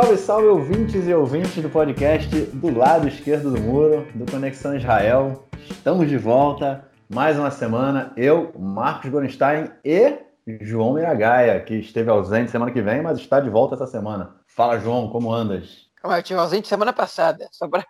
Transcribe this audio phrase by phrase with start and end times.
[0.00, 5.48] Salve, salve, ouvintes e ouvintes do podcast do lado esquerdo do muro, do Conexão Israel.
[5.68, 8.12] Estamos de volta, mais uma semana.
[8.16, 10.16] Eu, Marcos Gorenstein e
[10.60, 14.36] João Miragaia, que esteve ausente semana que vem, mas está de volta essa semana.
[14.46, 15.88] Fala, João, como andas?
[15.96, 17.84] Calma, eu estive ausente semana passada, só pra...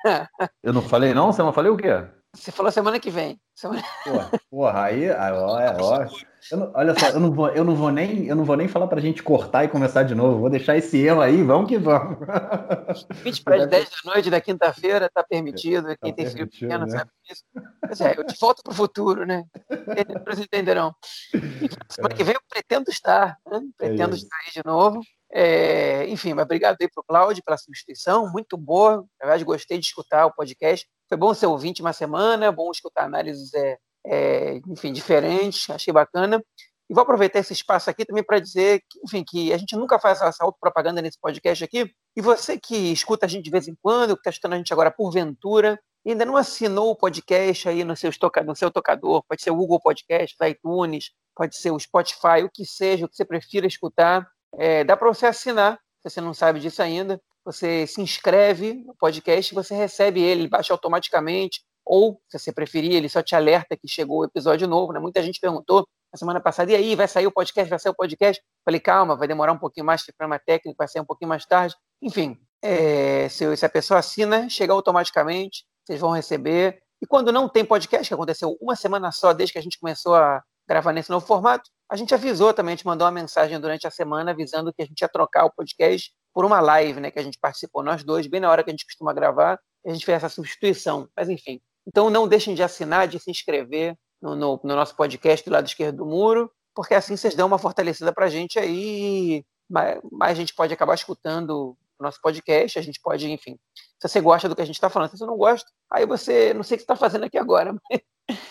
[0.65, 1.31] Eu não falei não?
[1.31, 2.07] Semana falei o quê?
[2.39, 3.41] Você falou semana que vem.
[3.55, 3.83] Semana...
[4.05, 6.09] Porra, porra aí, ó, é, ó.
[6.53, 8.87] Não, olha só, eu não, vou, eu, não vou nem, eu não vou nem falar
[8.87, 10.39] pra gente cortar e começar de novo.
[10.39, 12.17] Vou deixar esse erro aí, vamos que vamos.
[13.23, 15.89] 20 para as 10 da noite da quinta-feira tá permitido.
[16.01, 16.99] Quem tá tem filho pequeno né?
[16.99, 17.43] sabe disso.
[17.83, 19.45] Mas é, eu te volto pro futuro, né?
[19.69, 20.95] Eles entenderão.
[21.91, 23.61] semana que vem eu pretendo estar, né?
[23.77, 25.01] Pretendo é estar aí de novo.
[25.31, 29.05] É, enfim, mas obrigado aí pro Cláudio pela substituição, muito boa.
[29.21, 30.87] Na verdade, gostei de escutar o podcast.
[31.09, 36.43] Foi bom ser ouvinte uma semana, bom escutar análises, é, é, enfim, diferentes, achei bacana.
[36.91, 39.99] E vou aproveitar esse espaço aqui também para dizer que, enfim, que a gente nunca
[39.99, 41.91] faz essa autopropaganda nesse podcast aqui.
[42.17, 44.73] E você que escuta a gente de vez em quando, que está escutando a gente
[44.73, 48.11] agora por ventura, e ainda não assinou o podcast aí no seu,
[48.47, 52.51] no seu tocador, pode ser o Google Podcast, o iTunes, pode ser o Spotify, o
[52.51, 54.27] que seja, o que você prefira escutar,
[54.57, 58.95] é, dá para você assinar, se você não sabe disso ainda você se inscreve no
[58.95, 63.75] podcast, você recebe ele, ele baixa automaticamente, ou, se você preferir, ele só te alerta
[63.75, 65.01] que chegou o episódio novo, né?
[65.01, 67.95] Muita gente perguntou na semana passada, e aí, vai sair o podcast, vai sair o
[67.95, 68.43] podcast?
[68.63, 71.47] Falei, calma, vai demorar um pouquinho mais, tem problema técnico, vai sair um pouquinho mais
[71.47, 71.75] tarde.
[72.03, 76.79] Enfim, é, se, se a pessoa assina, chega automaticamente, vocês vão receber.
[77.01, 80.15] E quando não tem podcast, que aconteceu uma semana só desde que a gente começou
[80.15, 83.87] a gravar nesse novo formato, a gente avisou também, a gente mandou uma mensagem durante
[83.87, 87.19] a semana avisando que a gente ia trocar o podcast por uma live, né, que
[87.19, 90.05] a gente participou nós dois, bem na hora que a gente costuma gravar, a gente
[90.05, 91.09] fez essa substituição.
[91.17, 95.49] Mas enfim, então não deixem de assinar, de se inscrever no, no, no nosso podcast
[95.49, 99.45] do lado esquerdo do muro, porque assim vocês dão uma fortalecida para a gente aí,
[99.69, 103.59] mais, mais gente pode acabar escutando o nosso podcast, a gente pode, enfim,
[104.01, 106.55] se você gosta do que a gente está falando, se você não gosta, aí você,
[106.55, 108.01] não sei o que está fazendo aqui agora, mas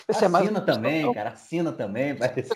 [0.08, 2.14] você assina é também, cara, assina também.
[2.14, 2.52] Parece...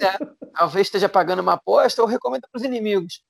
[0.00, 0.18] É,
[0.54, 3.22] talvez esteja pagando uma aposta ou recomenda para os inimigos.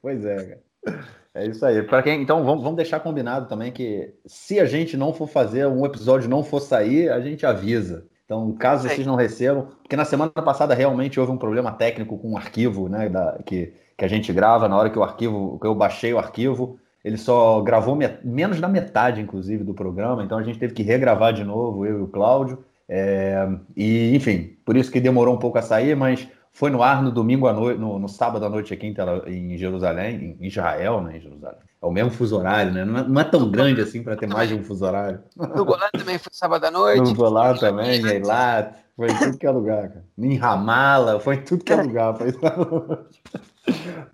[0.00, 0.36] Pois é,
[0.84, 1.08] cara.
[1.34, 1.82] É isso aí.
[1.82, 5.66] Para quem, então vamos, vamos deixar combinado também que se a gente não for fazer
[5.66, 8.06] um episódio não for sair, a gente avisa.
[8.24, 12.32] Então, caso vocês não recebam, porque na semana passada realmente houve um problema técnico com
[12.32, 15.66] o arquivo, né, da, que, que a gente grava na hora que o arquivo, que
[15.66, 20.42] eu baixei o arquivo, ele só gravou menos da metade, inclusive, do programa, então a
[20.42, 22.62] gente teve que regravar de novo, eu e o Cláudio.
[22.86, 27.02] É, e, enfim, por isso que demorou um pouco a sair, mas foi no ar
[27.02, 28.86] no domingo à noite, no, no sábado à noite aqui
[29.26, 31.16] em, em Jerusalém, em Israel, né?
[31.16, 31.58] Em Jerusalém.
[31.80, 32.84] É o mesmo fuso horário, né?
[32.84, 35.20] Não é, não é tão grande assim para ter mais de um fuso horário.
[35.34, 37.08] No Golan também foi sábado à noite.
[37.08, 40.04] No Golan também, em Eilat, foi em tudo que é lugar, cara.
[40.18, 42.16] Em Ramala, foi em tudo que é lugar.
[42.16, 42.32] Foi...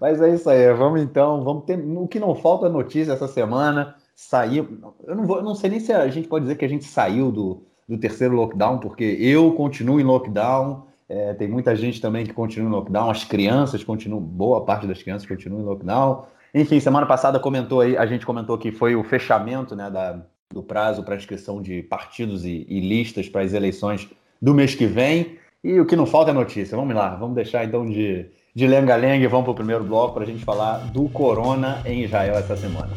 [0.01, 1.79] Mas é isso aí, vamos então, vamos ter.
[1.79, 3.95] O que não falta é notícia essa semana.
[4.15, 4.79] Saiu.
[5.07, 7.33] Eu não, vou, não sei nem se a gente pode dizer que a gente saiu
[7.33, 10.87] do, do terceiro lockdown, porque eu continuo em lockdown.
[11.09, 15.03] É, tem muita gente também que continua em lockdown, as crianças continuam, boa parte das
[15.03, 16.25] crianças continuam em lockdown.
[16.55, 20.63] Enfim, semana passada comentou aí, a gente comentou que foi o fechamento né, da, do
[20.63, 24.09] prazo para inscrição de partidos e, e listas para as eleições
[24.41, 25.39] do mês que vem.
[25.63, 26.77] E o que não falta é notícia.
[26.77, 28.27] Vamos lá, vamos deixar então de,
[28.57, 32.05] de lenga-lenga e vamos para o primeiro bloco para a gente falar do corona em
[32.05, 32.91] Israel essa semana.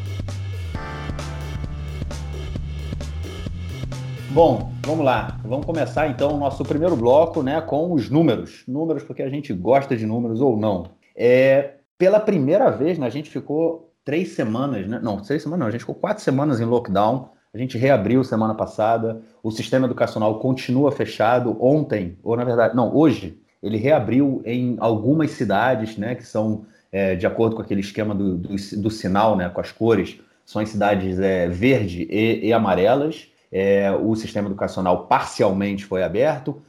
[4.30, 5.40] Bom, vamos lá.
[5.44, 8.64] Vamos começar então o nosso primeiro bloco né, com os números.
[8.68, 10.92] Números porque a gente gosta de números ou não.
[11.16, 15.00] É, pela primeira vez, né, a gente ficou três semanas, né?
[15.02, 17.32] não, três semanas não, a gente ficou quatro semanas em lockdown.
[17.52, 19.24] A gente reabriu semana passada.
[19.42, 21.58] O sistema educacional continua fechado.
[21.60, 27.16] Ontem, ou na verdade, não, hoje, ele reabriu em algumas cidades, né, que são é,
[27.16, 30.70] de acordo com aquele esquema do, do, do, sinal, né, com as cores, são as
[30.70, 36.62] cidades é, verde e, e amarelas é, o sistema educacional parcialmente foi aberto.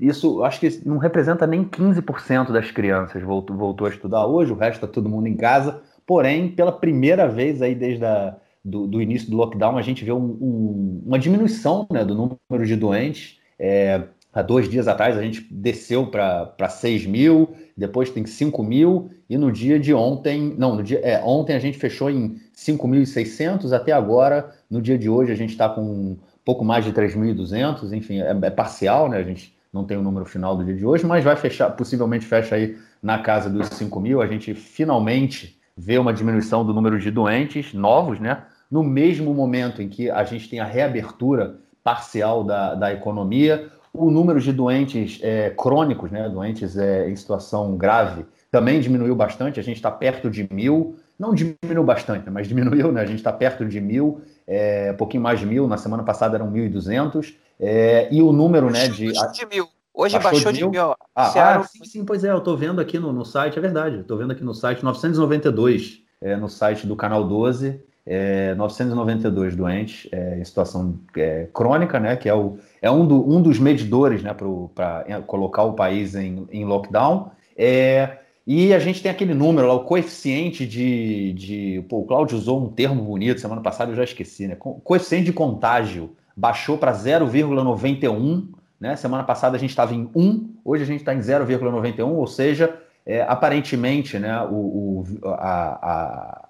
[0.00, 4.56] Isso acho que não representa nem 15% das crianças voltou, voltou a estudar hoje, o
[4.56, 5.82] resto está todo mundo em casa.
[6.06, 10.12] Porém, pela primeira vez aí desde a, do, do início do lockdown, a gente vê
[10.12, 13.40] um, um, uma diminuição né, do número de doentes.
[13.58, 14.02] É,
[14.36, 19.38] há dois dias atrás a gente desceu para 6 mil, depois tem 5 mil, e
[19.38, 23.92] no dia de ontem, não, no dia, é, ontem a gente fechou em 5.600, até
[23.92, 28.38] agora, no dia de hoje, a gente está com pouco mais de 3.200, enfim, é,
[28.42, 29.16] é, parcial, né?
[29.16, 32.26] A gente não tem o número final do dia de hoje, mas vai fechar, possivelmente
[32.26, 34.20] fecha aí na casa dos 5 mil.
[34.20, 38.42] A gente finalmente vê uma diminuição do número de doentes novos, né?
[38.70, 44.10] No mesmo momento em que a gente tem a reabertura parcial da, da economia, o
[44.10, 46.28] número de doentes é, crônicos, né?
[46.28, 49.58] Doentes é, em situação grave, também diminuiu bastante.
[49.58, 50.96] A gente está perto de mil.
[51.18, 53.00] não diminuiu bastante, mas diminuiu, né?
[53.00, 56.36] A gente está perto de mil, é, um pouquinho mais de mil, na semana passada
[56.36, 59.12] eram 1.200, é, e o número, né, de...
[59.12, 59.66] de mil.
[59.94, 60.70] Hoje baixou, baixou de mil.
[60.70, 60.94] mil.
[61.14, 64.00] Ah, ah, sim, sim, pois é, eu estou vendo aqui no, no site, é verdade,
[64.00, 70.08] estou vendo aqui no site 992, é, no site do Canal 12, é, 992 doentes
[70.12, 74.22] é, em situação é, crônica, né, que é, o, é um, do, um dos medidores
[74.22, 77.30] né, para colocar o país em, em lockdown.
[77.56, 81.32] É, e a gente tem aquele número lá, o coeficiente de.
[81.32, 84.56] de pô, o Cláudio usou um termo bonito semana passada, eu já esqueci, né?
[84.56, 88.48] Coeficiente de contágio baixou para 0,91.
[88.78, 88.94] Né?
[88.94, 92.78] Semana passada a gente estava em 1, hoje a gente está em 0,91, ou seja,
[93.06, 95.78] é, aparentemente né, o, o a,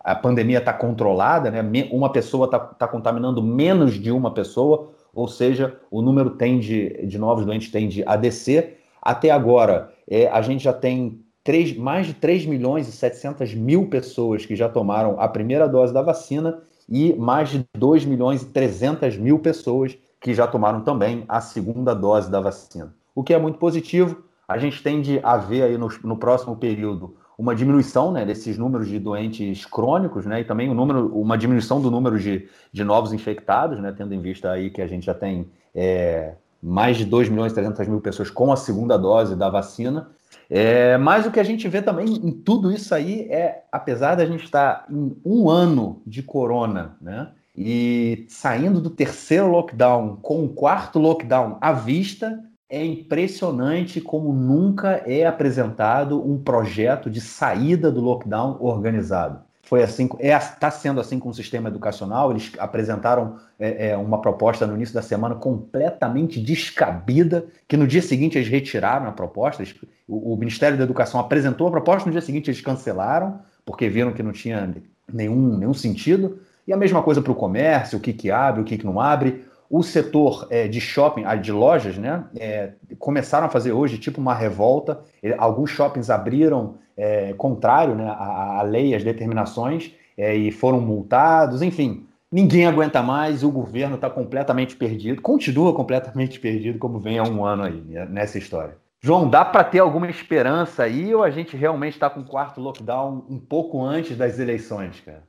[0.03, 1.63] a, a, pandemia está controlada, né?
[1.93, 7.19] uma pessoa está tá contaminando menos de uma pessoa, ou seja, o número tende, de
[7.19, 8.79] novos doentes tende a descer.
[9.03, 13.89] Até agora, é, a gente já tem 3, mais de 3 milhões e 700 mil
[13.89, 16.59] pessoas que já tomaram a primeira dose da vacina
[16.89, 21.95] e mais de 2 milhões e 300 mil pessoas que já tomaram também a segunda
[21.95, 22.95] dose da vacina.
[23.15, 27.17] O que é muito positivo, a gente tende a ver aí no, no próximo período
[27.39, 31.81] uma diminuição né, desses números de doentes crônicos, né, e também um número, uma diminuição
[31.81, 35.13] do número de, de novos infectados, né, tendo em vista aí que a gente já
[35.13, 39.51] tem é, mais de 2 milhões e 300 mil pessoas com a segunda dose da
[39.51, 40.09] vacina,
[40.49, 44.25] é, mas o que a gente vê também em tudo isso aí é, apesar da
[44.25, 47.31] gente estar em um ano de corona, né?
[47.59, 55.03] E saindo do terceiro lockdown com o quarto lockdown à vista, é impressionante como nunca
[55.07, 61.01] é apresentado um projeto de saída do lockdown organizado foi assim, está é, tá sendo
[61.01, 62.31] assim com o sistema educacional.
[62.31, 68.01] Eles apresentaram é, é, uma proposta no início da semana completamente descabida, que no dia
[68.01, 69.63] seguinte eles retiraram a proposta.
[69.63, 69.75] Eles,
[70.07, 74.13] o, o, Ministério da Educação apresentou a proposta, no dia seguinte eles cancelaram, porque viram
[74.13, 74.73] que não tinha
[75.13, 76.39] nenhum, nenhum sentido.
[76.65, 79.01] E a mesma coisa para o comércio, o que, que abre, o que, que não
[79.01, 79.46] abre.
[79.69, 84.35] O setor é, de shopping, de lojas, né, é, começaram a fazer hoje tipo uma
[84.35, 85.01] revolta.
[85.39, 91.63] Alguns shoppings abriram é, contrário né, à, à, lei, às determinações, é, e foram multados,
[91.63, 92.07] enfim.
[92.31, 97.45] Ninguém aguenta mais, o governo está completamente perdido, continua completamente perdido, como vem há um
[97.45, 98.77] ano aí né, nessa história.
[99.01, 102.61] João, dá para ter alguma esperança aí ou a gente realmente está com o quarto
[102.61, 105.23] lockdown um pouco antes das eleições, cara?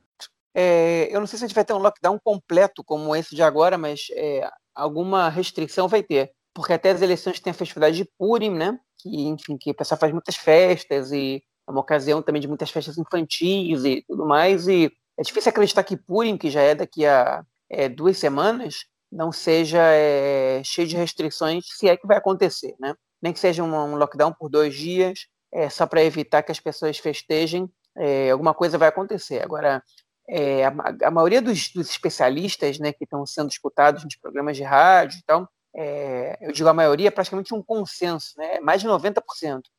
[0.54, 3.42] É, eu não sei se a gente vai ter um lockdown completo como esse de
[3.42, 6.32] agora, mas é, alguma restrição vai ter.
[6.54, 8.78] Porque até as eleições tem a festividade de Purim, né?
[8.98, 12.70] Que, enfim, que o pessoal faz muitas festas e é uma ocasião também de muitas
[12.70, 14.66] festas infantis e tudo mais.
[14.66, 19.30] E é difícil acreditar que Purim, que já é daqui a é, duas semanas, não
[19.30, 22.94] seja é, cheio de restrições, se é que vai acontecer, né?
[23.20, 26.60] Nem que seja um, um lockdown por dois dias, é, só para evitar que as
[26.60, 29.42] pessoas festejem, é, alguma coisa vai acontecer.
[29.42, 29.82] Agora,
[30.28, 34.62] é, a, a, maioria dos, dos, especialistas né, que estão sendo escutados nos programas de
[34.62, 38.88] rádio e tal, é, eu digo a maioria, é praticamente um consenso, né, mais de
[38.88, 39.22] 90%.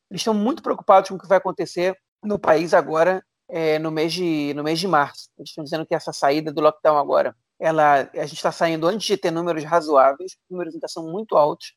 [0.09, 4.13] Eles estão muito preocupados com o que vai acontecer no país agora, é, no, mês
[4.13, 5.29] de, no mês de março.
[5.37, 9.05] Eles estão dizendo que essa saída do lockdown agora, ela, a gente está saindo antes
[9.05, 11.73] de ter números razoáveis, números ainda são muito altos,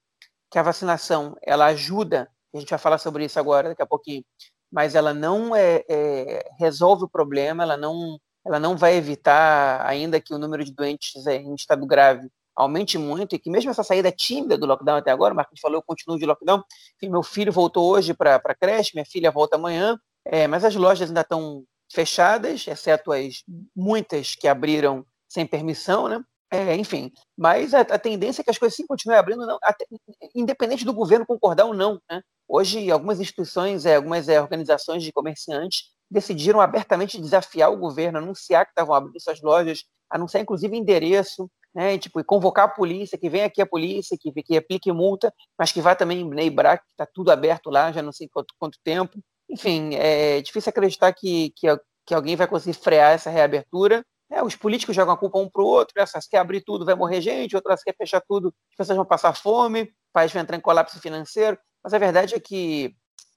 [0.51, 4.23] que a vacinação ela ajuda, a gente vai falar sobre isso agora, daqui a pouquinho,
[4.71, 10.21] mas ela não é, é, resolve o problema, ela não, ela não vai evitar, ainda
[10.21, 14.13] que o número de doentes em estado grave aumente muito e que mesmo essa saída
[14.13, 16.63] tímida do lockdown até agora, o Marcos falou, eu continuo de lockdown,
[16.97, 20.75] enfim, meu filho voltou hoje para a creche, minha filha volta amanhã, é, mas as
[20.75, 23.43] lojas ainda estão fechadas, exceto as
[23.75, 26.23] muitas que abriram sem permissão, né?
[26.51, 29.87] É, enfim, mas a, a, tendência é que as coisas sim continuem abrindo, não, até,
[30.35, 31.99] independente do governo concordar ou não.
[32.11, 32.21] Né?
[32.47, 38.67] Hoje, algumas instituições, é, algumas é, organizações de comerciantes decidiram abertamente desafiar o governo, anunciar
[38.67, 43.31] que estavam abrindo suas lojas, anunciar inclusive endereço, né, tipo, e convocar a polícia, que
[43.31, 46.91] venha aqui a polícia, que, que aplique multa, mas que vá também em Neibrac, que
[46.93, 49.19] está tudo aberto lá, já não sei quanto, quanto tempo.
[49.49, 51.67] Enfim, é difícil acreditar que, que,
[52.07, 54.05] que alguém vai conseguir frear essa reabertura.
[54.31, 56.05] É, os políticos jogam a culpa um para o outro, né?
[56.07, 59.35] se quer abrir tudo vai morrer gente, outras quer fechar tudo, as pessoas vão passar
[59.35, 61.59] fome, o país vai entrar em colapso financeiro.
[61.83, 62.95] Mas a verdade é que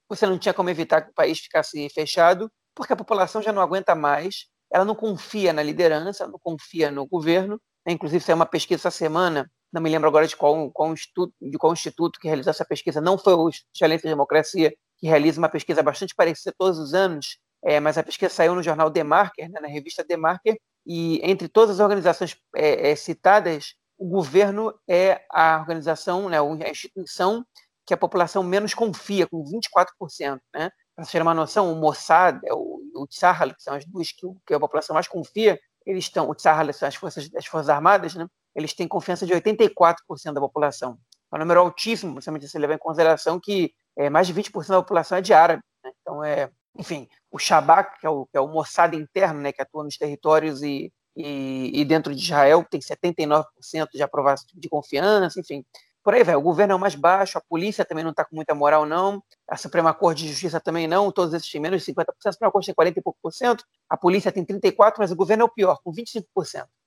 [0.08, 3.62] você não tinha como evitar que o país ficasse fechado, porque a população já não
[3.62, 8.46] aguenta mais, ela não confia na liderança, não confia no governo, né, inclusive, saiu uma
[8.46, 12.28] pesquisa essa semana, não me lembro agora de qual, qual, instituto, de qual instituto que
[12.28, 16.78] realizou essa pesquisa, não foi o Excelência Democracia, que realiza uma pesquisa bastante parecida todos
[16.78, 20.16] os anos, é, mas a pesquisa saiu no jornal The Marker, né, na revista The
[20.16, 26.38] Marker, e entre todas as organizações é, é, citadas, o governo é a organização, né,
[26.38, 27.44] a instituição
[27.86, 30.40] que a população menos confia, com 24%.
[30.54, 30.70] Né?
[30.96, 34.10] Para você ter uma noção, o Mossad, é o, o Tzahal, que são as duas
[34.10, 37.68] que, que a população mais confia, eles estão, o Tzahal são as forças, as forças
[37.68, 38.26] armadas, né?
[38.54, 40.98] eles têm confiança de 84% da população.
[41.30, 44.82] É um número altíssimo, principalmente se levar em consideração que é, mais de 20% da
[44.82, 45.62] população é de árabe.
[45.84, 45.92] Né?
[46.00, 49.60] Então, é, enfim, o Shabak, que é o, que é o Mossad interno, né, que
[49.60, 53.44] atua nos territórios e, e, e dentro de Israel, tem 79%
[53.92, 55.62] de aprovação de confiança, enfim.
[56.06, 58.36] Por aí vai, o governo é o mais baixo, a polícia também não está com
[58.36, 59.20] muita moral, não,
[59.50, 62.52] a Suprema Corte de Justiça também não, todos esses têm menos de 50%, a Suprema
[62.52, 65.44] Corte tem 40 e pouco por cento, a polícia tem 34%, mas o governo é
[65.46, 66.22] o pior, com 25%.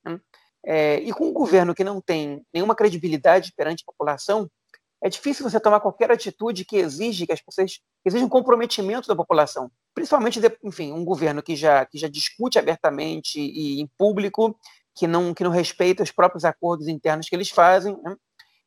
[0.05, 0.21] Né?
[0.65, 4.49] É, e com um governo que não tem nenhuma credibilidade perante a população,
[5.03, 9.17] é difícil você tomar qualquer atitude que exige que as pessoas exige um comprometimento da
[9.17, 14.57] população, principalmente, enfim, um governo que já que já discute abertamente e em público,
[14.95, 18.15] que não que não respeita os próprios acordos internos que eles fazem, né?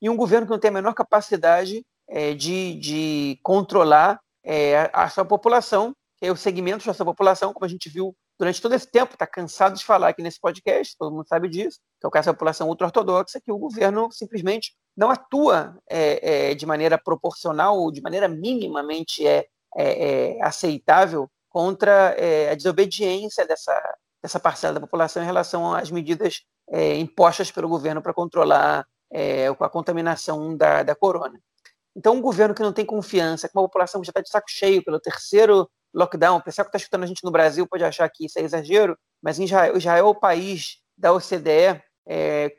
[0.02, 5.08] E um governo que não tem a menor capacidade é, de, de controlar é, a
[5.08, 8.90] sua população, é o segmento da sua população, como a gente viu durante todo esse
[8.90, 12.10] tempo, está cansado de falar aqui nesse podcast, todo mundo sabe disso, que é o
[12.10, 17.78] caso da população ultra-ortodoxa, que o governo simplesmente não atua é, é, de maneira proporcional
[17.78, 23.80] ou de maneira minimamente é, é, é aceitável contra é, a desobediência dessa,
[24.20, 26.42] dessa parcela da população em relação às medidas
[26.98, 31.38] impostas pelo governo para controlar é, a contaminação da, da corona.
[31.94, 34.50] Então, um governo que não tem confiança, com uma população que já está de saco
[34.50, 38.08] cheio pelo terceiro lockdown, o pessoal que está escutando a gente no Brasil pode achar
[38.08, 42.50] que isso é exagero, mas Israel, Israel é o país da OCDE é,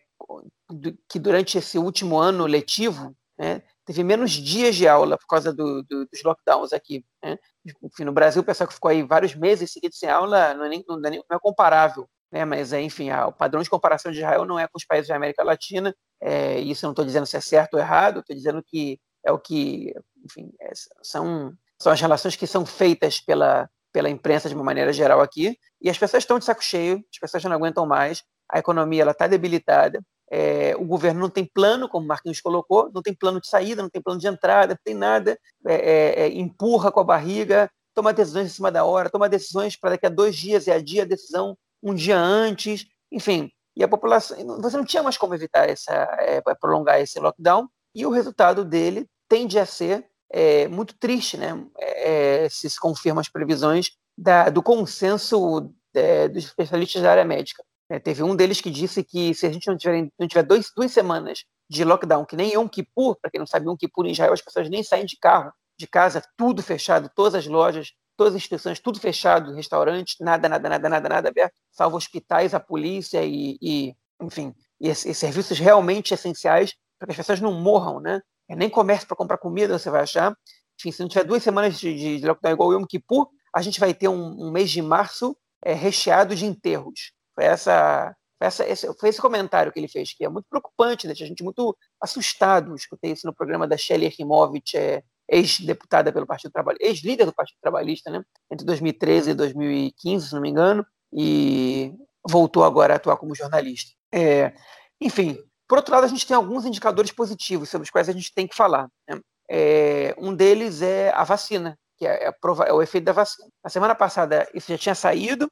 [1.09, 5.81] que durante esse último ano letivo né, teve menos dias de aula por causa do,
[5.83, 7.03] do, dos lockdowns aqui.
[7.23, 7.37] Né?
[7.81, 10.69] Enfim, no Brasil, o pessoal que ficou aí vários meses seguidos sem aula não é,
[10.69, 12.43] nem, não é, não é comparável né?
[12.45, 15.15] mas, enfim, a, o padrão de comparação de Israel não é com os países da
[15.15, 18.63] América Latina, é, isso eu não estou dizendo se é certo ou errado, estou dizendo
[18.65, 19.93] que é o que,
[20.25, 20.71] enfim, é,
[21.03, 25.55] são, são as relações que são feitas pela, pela imprensa de uma maneira geral aqui,
[25.79, 29.07] e as pessoas estão de saco cheio, as pessoas já não aguentam mais, a economia
[29.07, 33.39] está debilitada, é, o governo não tem plano, como o Marquinhos colocou, não tem plano
[33.39, 35.37] de saída, não tem plano de entrada, não tem nada,
[35.67, 39.77] é, é, é empurra com a barriga, toma decisões em cima da hora, toma decisões
[39.77, 43.51] para daqui a dois dias e a dia a decisão um dia antes, enfim.
[43.75, 48.05] E a população, você não tinha mais como evitar essa, é, prolongar esse lockdown, e
[48.05, 51.63] o resultado dele tende a ser é, muito triste, né?
[51.77, 57.63] É, se se confirmam as previsões da, do consenso é, dos especialistas da área médica.
[57.89, 60.71] É, teve um deles que disse que se a gente não tiver, não tiver dois,
[60.75, 64.11] duas semanas de lockdown, que nem Yom Kippur, para quem não sabe, Yom Kippur em
[64.11, 68.33] Israel, as pessoas nem saem de carro, de casa, tudo fechado, todas as lojas, todas
[68.33, 73.23] as instituições, tudo fechado, restaurantes, nada, nada, nada, nada, nada aberto, salvo hospitais, a polícia
[73.23, 78.21] e, e enfim, e, e, serviços realmente essenciais para que as pessoas não morram, né?
[78.47, 80.35] É nem comércio para comprar comida você vai achar.
[80.79, 83.79] Enfim, se não tiver duas semanas de, de lockdown igual o Yom Kippur, a gente
[83.79, 87.13] vai ter um, um mês de março é, recheado de enterros.
[87.35, 91.23] Foi essa, essa esse, foi esse comentário que ele fez, que é muito preocupante, deixa
[91.23, 92.75] a gente muito assustado.
[92.75, 97.57] Escutei isso no programa da Shelly Erimovic, é, ex-deputada pelo Partido Trabalhista, ex-líder do Partido
[97.61, 101.93] Trabalhista, né, entre 2013 e 2015, se não me engano, e
[102.27, 103.91] voltou agora a atuar como jornalista.
[104.13, 104.53] É,
[104.99, 105.37] enfim,
[105.67, 108.47] por outro lado, a gente tem alguns indicadores positivos sobre os quais a gente tem
[108.47, 108.87] que falar.
[109.09, 109.19] Né?
[109.49, 113.49] É, um deles é a vacina, que é, é, é, o efeito da vacina.
[113.63, 115.49] Na semana passada, isso já tinha saído,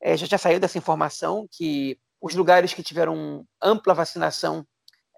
[0.00, 4.64] é, já tinha saído essa informação que os lugares que tiveram ampla vacinação,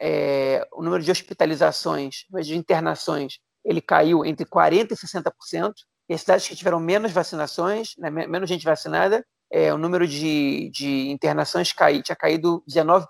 [0.00, 5.72] é, o número de hospitalizações, de internações, ele caiu entre 40% e 60%.
[6.08, 10.70] E as cidades que tiveram menos vacinações, né, menos gente vacinada, é, o número de,
[10.70, 13.06] de internações cai, tinha caído 19%,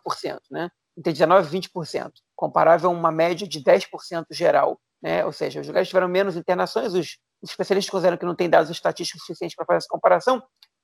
[0.50, 0.68] né?
[0.98, 4.78] entre 19% e 20%, comparável a uma média de 10% geral.
[5.00, 5.24] Né?
[5.24, 8.70] Ou seja, os lugares que tiveram menos internações, os, especialistas consideram que não tem dados
[8.70, 10.42] estatísticos suficientes para fazer essa comparação,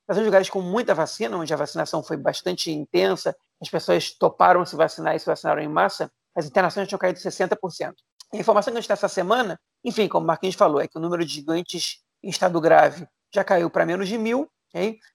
[0.09, 4.65] mas os lugares com muita vacina, onde a vacinação foi bastante intensa, as pessoas toparam
[4.65, 7.93] se vacinar e se vacinaram em massa, as internações tinham caído 60%.
[8.32, 10.99] A informação que a gente tem essa semana, enfim, como o Marquinhos falou, é que
[10.99, 14.50] o número de doentes em estado grave já caiu para menos de mil,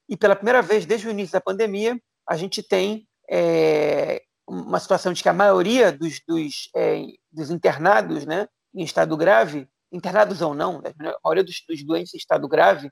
[0.08, 5.12] e pela primeira vez desde o início da pandemia, a gente tem é, uma situação
[5.12, 7.02] de que a maioria dos, dos, é,
[7.32, 12.14] dos internados né, em estado grave, internados ou não, né, a maioria dos, dos doentes
[12.14, 12.90] em estado grave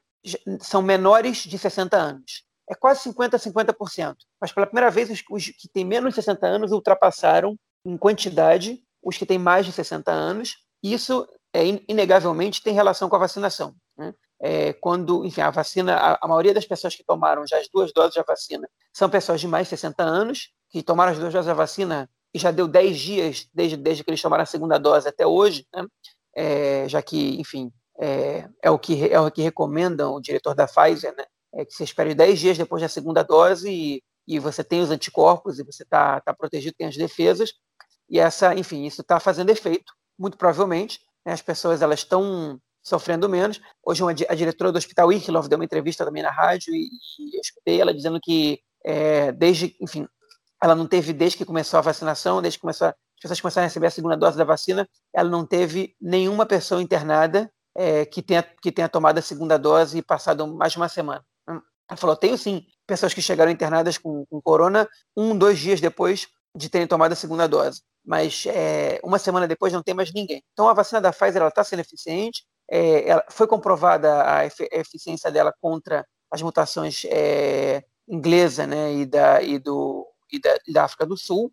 [0.61, 2.45] são menores de 60 anos.
[2.71, 4.17] É quase 50% a 50%.
[4.41, 9.17] Mas pela primeira vez, os que têm menos de 60 anos ultrapassaram em quantidade os
[9.17, 10.59] que têm mais de 60 anos.
[10.83, 13.75] Isso, é, inegavelmente, tem relação com a vacinação.
[13.97, 14.15] Né?
[14.41, 17.93] É, quando, enfim, a vacina, a, a, maioria das pessoas que tomaram já as duas
[17.93, 21.47] doses da vacina são pessoas de mais de 60 anos, que tomaram as duas doses
[21.47, 25.09] da vacina e já deu 10 dias desde, desde que eles tomaram a segunda dose
[25.09, 25.87] até hoje, né?
[26.35, 30.67] é, já que, enfim, é, é, o que, é o que recomenda o diretor da
[30.67, 31.25] Pfizer, né?
[31.55, 34.91] É que você espere 10 dias depois da segunda dose e, e você tem os
[34.91, 37.53] anticorpos e você está tá protegido, tem as defesas.
[38.13, 41.01] E essa, enfim, isso está fazendo efeito, muito provavelmente.
[41.25, 41.33] Né?
[41.33, 43.59] As pessoas elas estão sofrendo menos.
[43.83, 47.37] Hoje uma, a diretora do Hospital Irlov deu uma entrevista também na rádio e, e
[47.37, 50.07] eu escutei ela dizendo que é, desde, enfim,
[50.63, 53.69] ela não teve desde que começou a vacinação, desde que começou as pessoas começaram a
[53.69, 58.43] receber a segunda dose da vacina, ela não teve nenhuma pessoa internada é, que, tenha,
[58.43, 61.25] que tenha tomado a segunda dose e passado mais de uma semana.
[61.49, 66.27] Ela falou: tenho sim pessoas que chegaram internadas com, com corona um, dois dias depois
[66.57, 70.43] de terem tomado a segunda dose, mas é, uma semana depois não tem mais ninguém.
[70.53, 75.53] Então a vacina da Pfizer está sendo eficiente, é, ela, foi comprovada a, eficiência dela
[75.61, 81.05] contra as mutações é, inglesa né, e, da, e do e da, e da África
[81.05, 81.53] do Sul,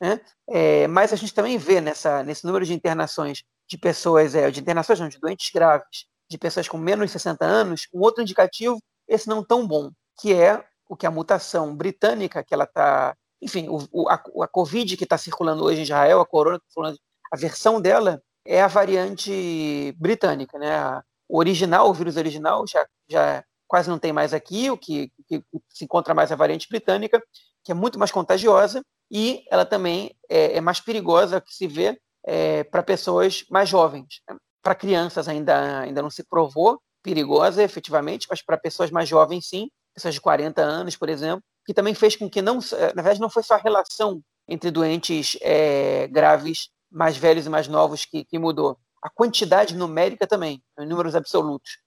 [0.00, 0.20] né?
[0.48, 4.60] É, mas a gente também vê nessa, nesse número de internações de pessoas, é, de
[4.60, 8.80] internações não, de doentes graves, de pessoas com menos de 60 anos, um outro indicativo,
[9.06, 9.90] esse não tão bom,
[10.20, 14.48] que é o que a mutação britânica, que ela está, enfim, o, o, a, a
[14.48, 16.94] Covid que está circulando hoje em Israel, a corona, tá
[17.32, 21.00] a versão dela é a variante britânica, né?
[21.28, 25.42] O original, o vírus original já, já quase não tem mais aqui, o que, que
[25.68, 27.22] se encontra mais a variante britânica,
[27.64, 32.00] que é muito mais contagiosa e ela também é, é mais perigosa que se vê
[32.24, 34.20] é, para pessoas mais jovens.
[34.62, 39.70] Para crianças ainda, ainda não se provou perigosa efetivamente, mas para pessoas mais jovens sim,
[39.94, 43.30] pessoas de 40 anos, por exemplo, que também fez com que não, na verdade, não
[43.30, 48.40] foi só a relação entre doentes é, graves mais velhos e mais novos que, que
[48.40, 51.78] mudou, a quantidade numérica também, em números absolutos.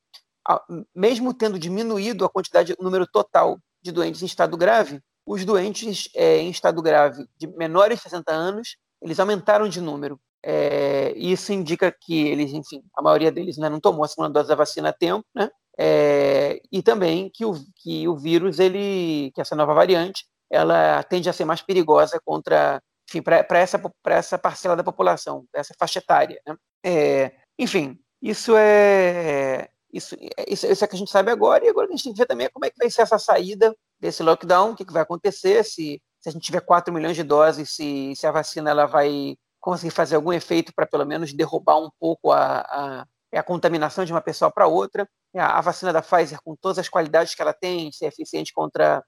[0.95, 6.07] Mesmo tendo diminuído a quantidade, o número total de doentes em estado grave, os doentes
[6.15, 10.17] é, em estado grave de menores de 60 anos, eles aumentaram de número.
[10.41, 14.47] É, isso indica que eles, enfim, a maioria deles né, não tomou a segunda dose
[14.47, 15.49] da vacina a tempo, né?
[15.77, 21.29] É, e também que o, que o vírus, ele, que essa nova variante, ela tende
[21.29, 26.39] a ser mais perigosa contra, enfim, para essa, essa parcela da população, essa faixa etária.
[26.45, 26.55] Né?
[26.85, 30.15] É, enfim, isso é, isso,
[30.47, 32.25] isso, isso é que a gente sabe agora, e agora a gente tem que ver
[32.25, 35.63] também como é que vai ser essa saída desse lockdown, o que, que vai acontecer,
[35.63, 39.35] se, se a gente tiver 4 milhões de doses, se, se a vacina ela vai
[39.59, 44.11] conseguir fazer algum efeito para pelo menos derrubar um pouco a, a, a contaminação de
[44.11, 45.07] uma pessoa para outra.
[45.35, 49.03] A, a, vacina da Pfizer, com todas as qualidades que ela tem, ser eficiente contra,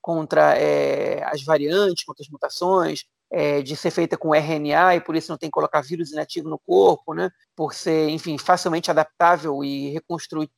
[0.00, 5.16] contra é, as variantes, contra as mutações, é, de ser feita com RNA e por
[5.16, 7.30] isso não tem que colocar vírus inativo no corpo, né?
[7.54, 10.48] Por ser, enfim, facilmente adaptável e reconstruir,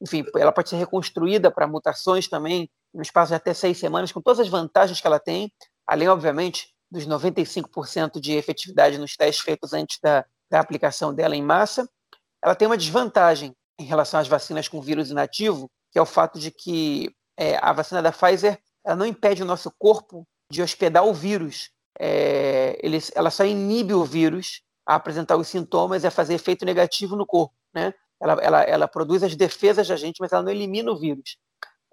[0.00, 4.20] enfim, ela pode ser reconstruída para mutações também no espaço de até seis semanas, com
[4.20, 5.52] todas as vantagens que ela tem,
[5.86, 11.42] além, obviamente, dos 95% de efetividade nos testes feitos antes da, da aplicação dela em
[11.42, 11.88] massa.
[12.42, 16.38] Ela tem uma desvantagem em relação às vacinas com vírus inativo, que é o fato
[16.38, 21.04] de que é, a vacina da Pfizer ela não impede o nosso corpo de hospedar
[21.04, 21.70] o vírus.
[21.98, 26.64] É, ele, ela só inibe o vírus a apresentar os sintomas e a fazer efeito
[26.64, 27.54] negativo no corpo.
[27.72, 27.94] Né?
[28.20, 31.38] Ela, ela, ela produz as defesas da gente, mas ela não elimina o vírus.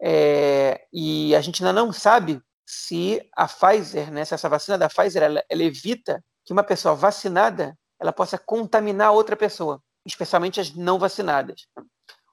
[0.02, 4.90] É, e a gente ainda não sabe se a Pfizer, né, se essa vacina da
[4.90, 10.74] Pfizer, ela, ela, evita que uma pessoa vacinada ela possa contaminar outra pessoa, especialmente as
[10.74, 11.68] não vacinadas.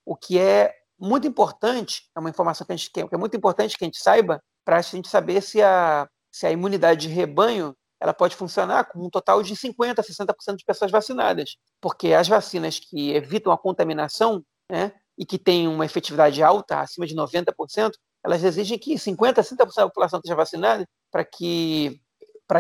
[0.04, 3.76] O que é muito importante, é uma informação que, a gente, que é muito importante
[3.76, 7.74] que a gente saiba, para a gente saber se a, se a imunidade de rebanho
[8.00, 12.28] ela pode funcionar com um total de 50% a 60% de pessoas vacinadas, porque as
[12.28, 17.92] vacinas que evitam a contaminação, né, e que têm uma efetividade alta, acima de 90%,
[18.24, 22.00] elas exigem que 50%, 60% da população esteja vacinada para que,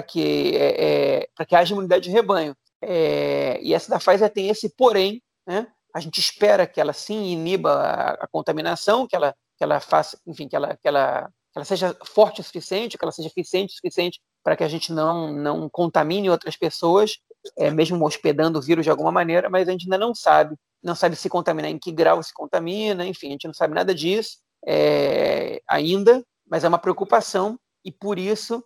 [0.08, 0.84] que, é,
[1.20, 2.56] é, para que haja imunidade de rebanho.
[2.82, 5.66] É, e essa da Pfizer tem esse porém, né?
[5.94, 10.18] a gente espera que ela sim iniba a, a contaminação, que ela, que ela faça,
[10.26, 13.72] enfim, que ela, que ela, que ela seja forte o suficiente, que ela seja eficiente
[13.72, 17.18] o suficiente para que a gente não, não contamine outras pessoas,
[17.56, 20.94] é, mesmo hospedando o vírus de alguma maneira, mas a gente ainda não sabe não
[20.94, 24.38] sabe se contaminar, em que grau se contamina, enfim, a gente não sabe nada disso
[24.66, 28.64] é, ainda, mas é uma preocupação e por isso,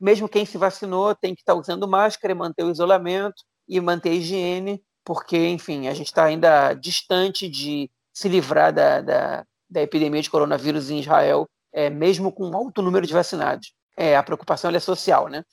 [0.00, 4.14] mesmo quem se vacinou tem que estar usando máscara manter o isolamento e manter a
[4.14, 10.22] higiene, porque, enfim, a gente está ainda distante de se livrar da, da, da, epidemia
[10.22, 13.72] de coronavírus em Israel, é, mesmo com um alto número de vacinados.
[13.96, 15.44] É, a preocupação é social, né?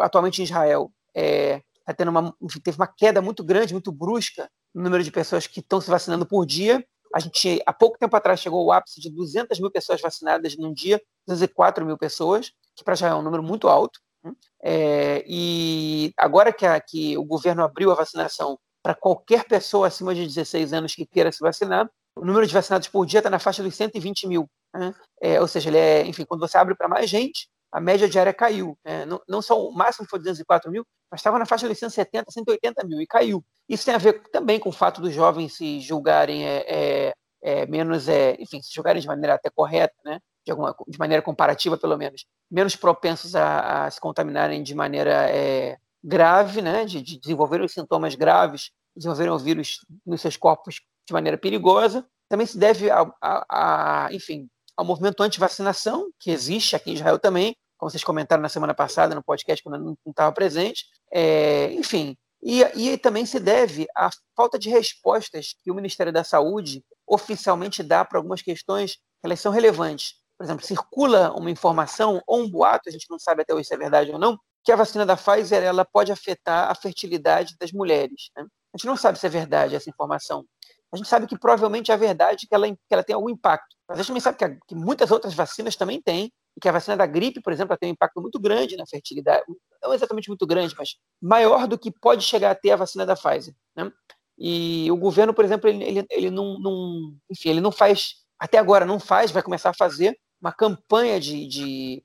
[0.00, 4.82] Atualmente em Israel é, tá tendo uma, teve uma queda muito grande, muito brusca no
[4.82, 6.84] número de pessoas que estão se vacinando por dia.
[7.14, 10.74] A gente, há pouco tempo atrás, chegou ao ápice de 200 mil pessoas vacinadas num
[10.74, 14.00] dia, 204 mil pessoas, que para já é um número muito alto.
[14.24, 14.32] Né?
[14.60, 20.12] É, e agora que, a, que, o governo abriu a vacinação para qualquer pessoa acima
[20.12, 21.88] de 16 anos que queira se vacinar.
[22.16, 24.50] O número de vacinados por dia está na faixa dos 120 mil.
[24.74, 24.92] Né?
[25.22, 28.32] É, ou seja, ele é, enfim, quando você abre para mais gente, a média diária
[28.32, 28.78] caiu.
[28.84, 29.04] Né?
[29.04, 32.86] Não, não, só o máximo foi 204 mil, mas estava na faixa de 170, 180
[32.86, 33.44] mil e caiu.
[33.68, 37.66] Isso tem a ver também com o fato dos jovens se julgarem é, é, é
[37.66, 40.20] menos, é, enfim, se julgarem de maneira até correta, né?
[40.46, 45.28] de, alguma, de maneira comparativa, pelo menos, menos propensos a, a se contaminarem de maneira
[45.28, 46.84] é, grave, né?
[46.84, 52.06] de, de desenvolverem sintomas graves, desenvolverem o vírus nos seus corpos de maneira perigosa.
[52.28, 57.18] Também se deve a, a, a enfim, ao movimento anti-vacinação, que existe aqui em Israel
[57.18, 60.86] também, como vocês comentaram na semana passada no podcast, quando eu não estava presente.
[61.12, 66.24] É, enfim, e, e, também se deve à falta de respostas que o Ministério da
[66.24, 70.14] Saúde oficialmente dá para algumas questões que elas são relevantes.
[70.38, 73.74] Por exemplo, circula uma informação ou um boato, a gente não sabe até hoje se
[73.74, 77.70] é verdade ou não, que a vacina da Pfizer ela pode afetar a fertilidade das
[77.70, 78.30] mulheres.
[78.34, 78.44] Né?
[78.72, 80.44] A gente não sabe se é verdade essa informação.
[80.90, 83.76] A gente sabe que provavelmente é verdade que ela, que ela tem algum impacto.
[83.86, 86.72] Mas a gente também sabe que, que muitas outras vacinas também têm, e que a
[86.72, 89.44] vacina da gripe, por exemplo, tem um impacto muito grande na fertilidade,
[89.82, 93.16] não exatamente muito grande, mas maior do que pode chegar a ter a vacina da
[93.16, 93.54] Pfizer.
[93.76, 93.90] Né?
[94.38, 98.58] E o governo, por exemplo, ele, ele, ele não, não, enfim, ele não faz, até
[98.58, 102.04] agora não faz, vai começar a fazer uma campanha de, de,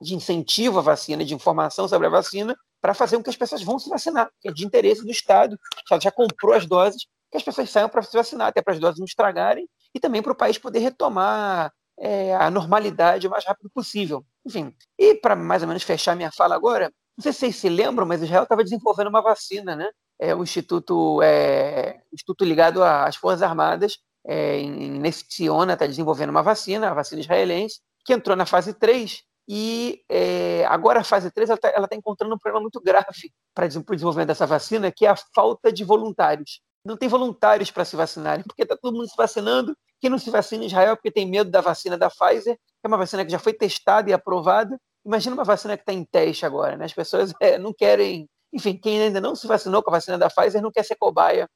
[0.00, 3.62] de incentivo à vacina, de informação sobre a vacina, para fazer com que as pessoas
[3.62, 7.36] vão se vacinar, que é de interesse do Estado, já, já comprou as doses, que
[7.36, 10.32] as pessoas saiam para se vacinar, até para as doses não estragarem, e também para
[10.32, 14.24] o país poder retomar é, a normalidade o mais rápido possível.
[14.44, 17.68] Enfim, e para mais ou menos fechar minha fala agora, não sei se vocês se
[17.68, 19.88] lembram, mas Israel estava desenvolvendo uma vacina, né?
[20.18, 26.42] É um instituto, é, instituto ligado às Forças Armadas, é, em Nestiona está desenvolvendo uma
[26.42, 31.50] vacina, a vacina israelense, que entrou na fase 3 e é, agora a fase 3
[31.50, 33.06] ela está tá encontrando um problema muito grave
[33.54, 36.60] para o desenvolvimento dessa vacina, que é a falta de voluntários.
[36.84, 39.76] Não tem voluntários para se vacinarem, porque está todo mundo se vacinando.
[40.04, 42.84] Quem não se vacina em Israel é porque tem medo da vacina da Pfizer, que
[42.84, 44.78] é uma vacina que já foi testada e aprovada.
[45.02, 46.84] Imagina uma vacina que está em teste agora, né?
[46.84, 48.28] As pessoas é, não querem.
[48.52, 51.48] Enfim, quem ainda não se vacinou com a vacina da Pfizer não quer ser cobaia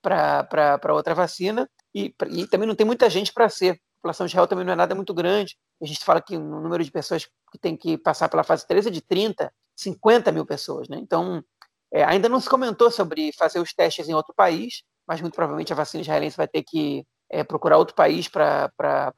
[0.00, 3.70] para outra vacina e, e, também não tem muita gente para ser.
[3.72, 5.56] A população de Israel também não é nada muito grande.
[5.82, 8.86] A gente fala que o número de pessoas que tem que passar pela fase 3
[8.86, 10.88] é de 30, 50 mil pessoas.
[10.88, 10.96] Né?
[11.00, 11.42] Então,
[11.92, 15.72] é, ainda não se comentou sobre fazer os testes em outro país, mas muito provavelmente
[15.72, 18.70] a vacina israelense vai ter que é, procurar outro país para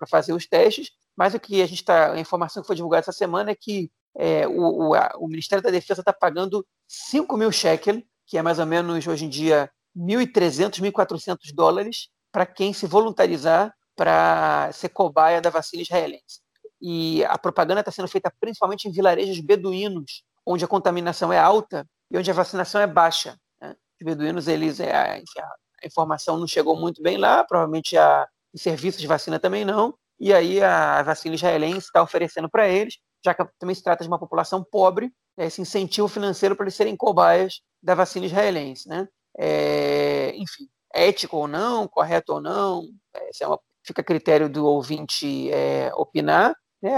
[0.09, 0.91] fazer os testes.
[1.17, 3.91] Mas o que a gente está, a informação que foi divulgada essa semana é que
[4.17, 8.43] é, o, o, a, o, Ministério da Defesa está pagando 5 mil shekel, que é
[8.43, 14.91] mais ou menos hoje em dia 1.300, 1.400 dólares, para quem se voluntarizar para ser
[14.91, 16.41] cobaia da vacina israelense.
[16.81, 21.85] E a propaganda está sendo feita principalmente em vilarejos beduínos, onde a contaminação é alta
[22.11, 23.37] e onde a vacinação é baixa.
[23.61, 23.75] Né?
[24.01, 25.41] Os beduínos, eles, é, enfim,
[25.87, 30.33] informação não chegou muito bem lá, provavelmente a, o serviço de vacina também não, e
[30.33, 34.19] aí a vacina israelense está oferecendo para eles, já que também se trata de uma
[34.19, 38.89] população pobre, é esse incentivo financeiro para eles serem cobaias da vacina israelense.
[38.89, 39.09] Né?
[39.39, 42.83] É, enfim, ético ou não, correto ou não,
[43.15, 46.55] é, é uma, fica a critério do ouvinte é, opinar.
[46.83, 46.93] Né?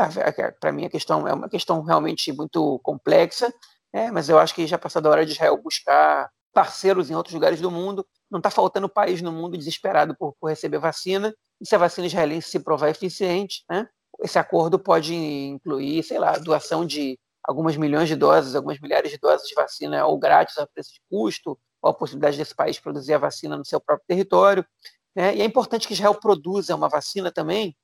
[0.59, 3.53] Para mim, a questão é uma questão realmente muito complexa,
[3.93, 4.11] né?
[4.11, 7.61] mas eu acho que já passou da hora de Israel buscar parceiros em outros lugares
[7.61, 8.07] do mundo.
[8.31, 11.35] Não está faltando país no mundo desesperado por, por, receber vacina.
[11.61, 13.89] E se a vacina israelense se provar eficiente, né?
[14.21, 19.19] esse acordo pode incluir, sei lá, doação de algumas milhões de doses, algumas milhares de
[19.19, 23.15] doses de vacina ou grátis a preço de custo, ou a possibilidade desse país produzir
[23.15, 24.65] a vacina no seu próprio território.
[25.15, 25.37] Né?
[25.37, 27.77] E é importante que Israel produza uma vacina também,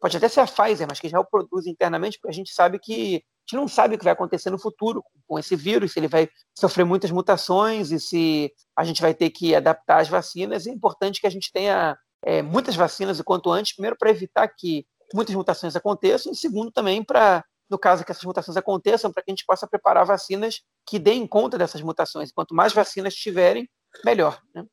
[0.00, 3.22] pode até ser a Pfizer, mas que Israel produza internamente, porque a gente sabe que
[3.46, 6.28] gente não sabe o que vai acontecer no futuro com esse vírus, se ele vai
[6.58, 10.66] sofrer muitas mutações e se a gente vai ter que adaptar as vacinas.
[10.66, 14.48] É importante que a gente tenha é, muitas vacinas o quanto antes, primeiro para evitar
[14.48, 19.22] que muitas mutações aconteçam, e segundo também para no caso que essas mutações aconteçam, para
[19.22, 22.30] que a gente possa preparar vacinas que deem conta dessas mutações.
[22.30, 23.66] Quanto mais vacinas tiverem,
[24.04, 24.38] melhor.
[24.54, 24.66] Né?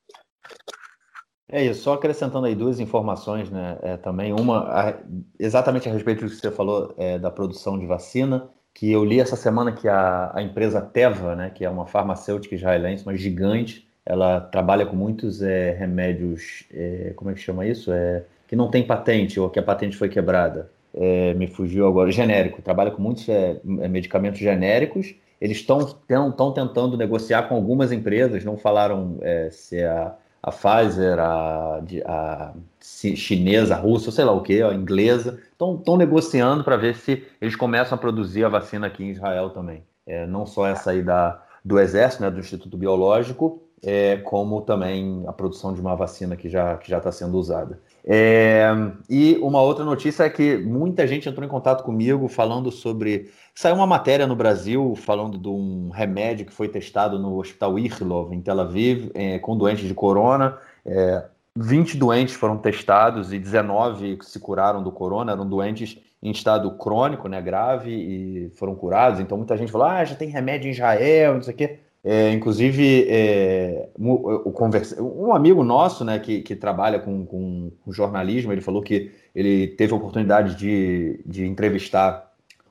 [1.52, 3.80] É isso, só acrescentando aí duas informações, né?
[3.82, 5.00] É, também uma a,
[5.40, 9.20] exatamente a respeito do que você falou é, da produção de vacina, que eu li
[9.20, 13.86] essa semana que a, a empresa Teva, né, que é uma farmacêutica israelense, uma gigante,
[14.06, 17.92] ela trabalha com muitos é, remédios, é, como é que chama isso?
[17.92, 22.10] É, que não tem patente ou que a patente foi quebrada é, me fugiu agora,
[22.10, 25.14] genérico, trabalha com muitos é, é medicamentos genéricos.
[25.42, 31.82] Eles estão tentando negociar com algumas empresas, não falaram é, se a, a Pfizer, a,
[32.06, 37.26] a, chinesa, a russa, sei lá o que, a inglesa, estão negociando para ver se
[37.42, 39.84] eles começam a produzir a vacina aqui em Israel também.
[40.06, 45.24] É, não só essa aí da, do Exército, né, do Instituto Biológico, é, como também
[45.28, 47.80] a produção de uma vacina que já que já está sendo usada.
[48.06, 48.70] É,
[49.10, 53.32] e uma outra notícia é que muita gente entrou em contato comigo falando sobre.
[53.54, 58.34] Saiu uma matéria no Brasil falando de um remédio que foi testado no Hospital Ichilov,
[58.34, 60.58] em Tel Aviv, é, com doentes de corona.
[60.86, 66.72] É, 20 doentes foram testados e 19 se curaram do corona, eram doentes em estado
[66.78, 69.20] crônico, né, grave, e foram curados.
[69.20, 71.80] Então muita gente falou: ah, já tem remédio em Israel, não sei o quê.
[72.04, 78.62] É, inclusive, é, um amigo nosso, né, que, que trabalha com, com, com, jornalismo, ele
[78.62, 82.30] falou que ele teve a oportunidade de, de entrevistar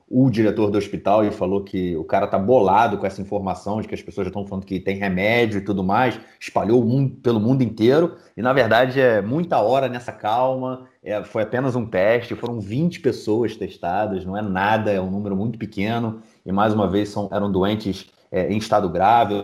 [0.09, 3.87] o diretor do hospital e falou que o cara tá bolado com essa informação de
[3.87, 7.39] que as pessoas já estão falando que tem remédio e tudo mais, espalhou mundo, pelo
[7.39, 12.33] mundo inteiro, e na verdade é muita hora nessa calma, é, foi apenas um teste,
[12.33, 16.89] foram 20 pessoas testadas, não é nada, é um número muito pequeno, e mais uma
[16.89, 19.43] vez são, eram doentes é, em estado grave,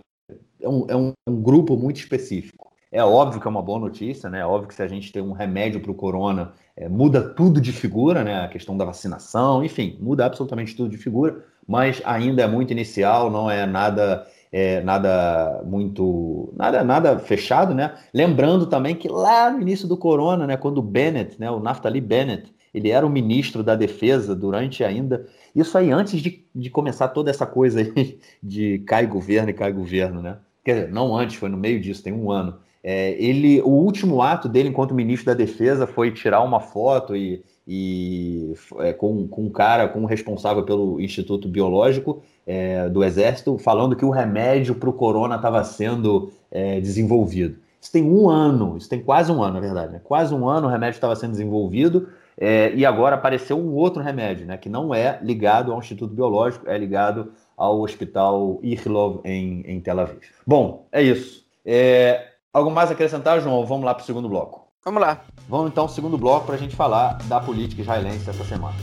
[0.62, 2.72] é um, é um, um, grupo muito específico.
[2.92, 4.40] É óbvio que é uma boa notícia, né?
[4.40, 7.60] É óbvio que se a gente tem um remédio para o corona, é, muda tudo
[7.60, 8.44] de figura, né?
[8.44, 13.30] A questão da vacinação, enfim, muda absolutamente tudo de figura, mas ainda é muito inicial,
[13.30, 17.96] não é nada é, nada muito nada nada fechado, né?
[18.14, 22.00] Lembrando também que lá no início do corona, né, quando o Bennett, né, o Naftali
[22.00, 27.08] Bennett, ele era o ministro da defesa durante ainda isso aí antes de, de começar
[27.08, 30.38] toda essa coisa aí de cai governo e cai governo, né?
[30.64, 32.58] Quer dizer, não antes, foi no meio disso, tem um ano.
[32.84, 37.44] É, ele, o último ato dele enquanto ministro da Defesa foi tirar uma foto e,
[37.68, 43.58] e é, com, com um cara, com um responsável pelo Instituto Biológico é, do Exército,
[43.58, 47.58] falando que o remédio para o corona estava sendo é, desenvolvido.
[47.82, 50.02] Isso tem um ano, isso tem quase um ano, na verdade, né?
[50.04, 54.46] quase um ano o remédio estava sendo desenvolvido é, e agora apareceu um outro remédio,
[54.46, 59.80] né, que não é ligado ao Instituto Biológico, é ligado ao Hospital Ichilov em, em
[59.80, 60.20] Tel Aviv.
[60.46, 61.46] Bom, é isso.
[61.66, 63.66] É, algo mais a acrescentar, João?
[63.66, 64.68] Vamos lá para o segundo bloco.
[64.84, 65.22] Vamos lá.
[65.48, 68.76] Vamos então ao segundo bloco para a gente falar da política israelense essa semana.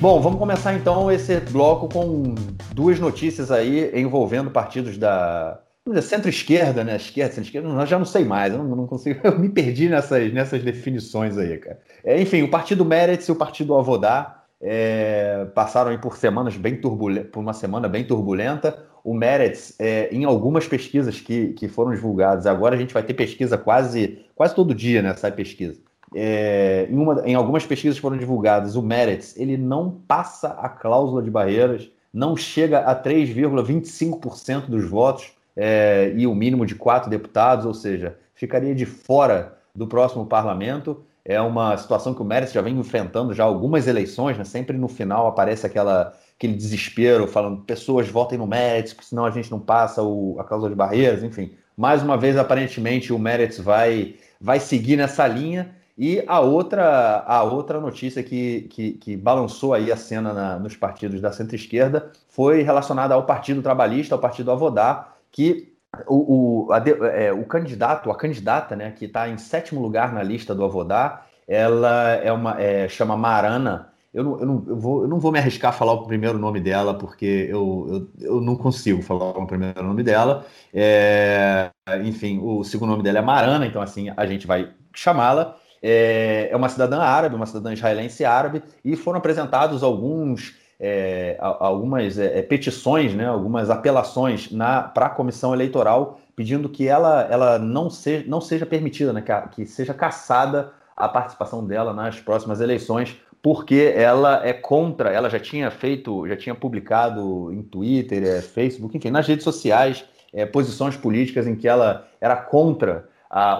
[0.00, 2.34] Bom, vamos começar então esse bloco com
[2.72, 5.60] duas notícias aí envolvendo partidos da,
[6.02, 6.96] centro-esquerda, né?
[6.96, 10.32] Esquerda, centro-esquerda, eu já não sei mais, eu não, não, consigo, eu me perdi nessas,
[10.32, 11.80] nessas definições aí, cara.
[12.02, 17.30] É, enfim, o partido Meretz e o partido Avodá é, passaram por semanas bem turbulentas,
[17.30, 18.86] por uma semana bem turbulenta.
[19.04, 23.12] O Meretz, é, em algumas pesquisas que, que foram divulgadas, agora a gente vai ter
[23.12, 25.14] pesquisa quase, quase todo dia, né?
[25.14, 25.78] Sai pesquisa.
[26.14, 31.22] É, em, uma, em algumas pesquisas foram divulgadas, o Meretz, ele não passa a cláusula
[31.22, 37.64] de barreiras, não chega a 3,25% dos votos, é, e o mínimo de quatro deputados,
[37.64, 41.04] ou seja, ficaria de fora do próximo parlamento.
[41.24, 44.44] É uma situação que o Meretz já vem enfrentando já algumas eleições, né?
[44.44, 49.50] sempre no final aparece aquela, aquele desespero falando pessoas votem no Meretz, senão a gente
[49.50, 51.52] não passa o, a causa de barreiras, enfim.
[51.76, 55.74] Mais uma vez, aparentemente, o Meretz vai, vai seguir nessa linha.
[55.96, 60.76] E a outra, a outra notícia que, que, que balançou aí a cena na, nos
[60.76, 65.74] partidos da centro-esquerda foi relacionada ao Partido Trabalhista, ao Partido Avodá, que
[66.06, 70.22] o, o, a, é, o candidato, a candidata, né, que está em sétimo lugar na
[70.22, 73.92] lista do Avodá, ela é uma é, chama Marana.
[74.12, 76.38] Eu não, eu, não, eu, vou, eu não vou me arriscar a falar o primeiro
[76.38, 80.46] nome dela, porque eu, eu, eu não consigo falar o primeiro nome dela.
[80.72, 81.70] É,
[82.04, 85.56] enfim, o segundo nome dela é Marana, então assim a gente vai chamá-la.
[85.82, 92.18] É, é uma cidadã árabe, uma cidadã israelense árabe, e foram apresentados alguns é, algumas
[92.18, 94.48] é, é, petições, né, algumas apelações
[94.92, 99.64] para a comissão eleitoral pedindo que ela, ela não, seja, não seja permitida, né, que,
[99.66, 105.70] seja caçada a participação dela nas próximas eleições, porque ela é contra, ela já tinha
[105.70, 111.46] feito, já tinha publicado em Twitter, é, Facebook, enfim, nas redes sociais, é, posições políticas
[111.46, 113.08] em que ela era contra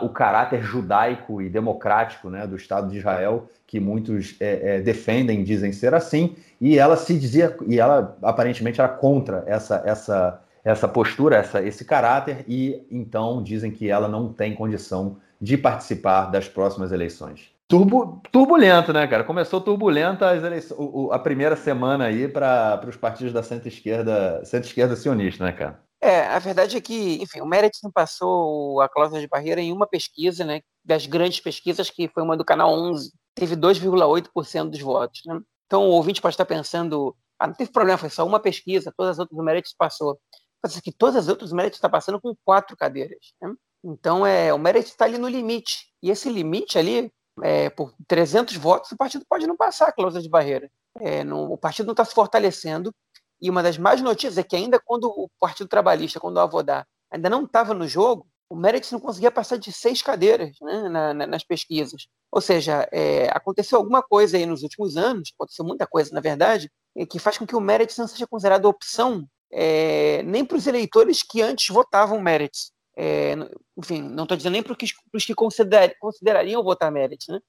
[0.02, 5.42] o caráter judaico e democrático né, do Estado de Israel, que muitos é, é, defendem,
[5.42, 10.87] dizem ser assim, e ela se dizia, e ela aparentemente era contra essa, essa, essa
[10.87, 16.48] postura, essa, esse caráter, e então dizem que ela não tem condição de participar das
[16.48, 17.52] próximas eleições.
[18.30, 19.24] Turbulento, né, cara?
[19.24, 20.78] Começou turbulenta as eleições,
[21.10, 25.80] a primeira semana aí para os partidos da centro-esquerda, centro-esquerda sionista, né, cara?
[26.05, 27.47] É, a verdade é que, enfim, o
[27.83, 32.23] não passou a cláusula de barreira em uma pesquisa, né, das grandes pesquisas, que foi
[32.23, 35.23] uma do Canal 11, teve 2,8% dos votos.
[35.25, 35.40] Né?
[35.64, 39.12] Então o ouvinte pode estar pensando, ah, não teve problema, foi só uma pesquisa, todas
[39.12, 40.21] as outras o Meredith passou.
[40.62, 43.33] Mas que todas as outras o Meredith está passando com quatro cadeiras.
[43.40, 43.55] Né?
[43.83, 45.87] Então é, o Meredith está ali no limite.
[46.03, 47.11] E esse limite ali,
[47.43, 50.71] é, por 300 votos, o partido pode não passar a cláusula de barreira.
[51.01, 52.95] É, não, o partido não está se fortalecendo
[53.40, 56.87] E uma das mais notícias é que ainda quando o Partido Trabalhista, quando o Avodá
[57.11, 61.14] ainda não estava no jogo, o Meretz não conseguia passar de seis cadeiras né, na,
[61.14, 62.07] na, nas pesquisas.
[62.31, 66.70] Ou seja, é, aconteceu alguma coisa aí nos últimos anos, aconteceu muita coisa, na verdade,
[67.11, 71.23] que faz com que o Meretz não seja considerado opção é, nem para os eleitores
[71.23, 72.73] que antes votavam Meretz.
[72.97, 73.35] É,
[73.77, 74.77] enfim, não estou dizendo nem para
[75.12, 77.27] os que consider, considerariam votar Meretz.
[77.29, 77.40] Né?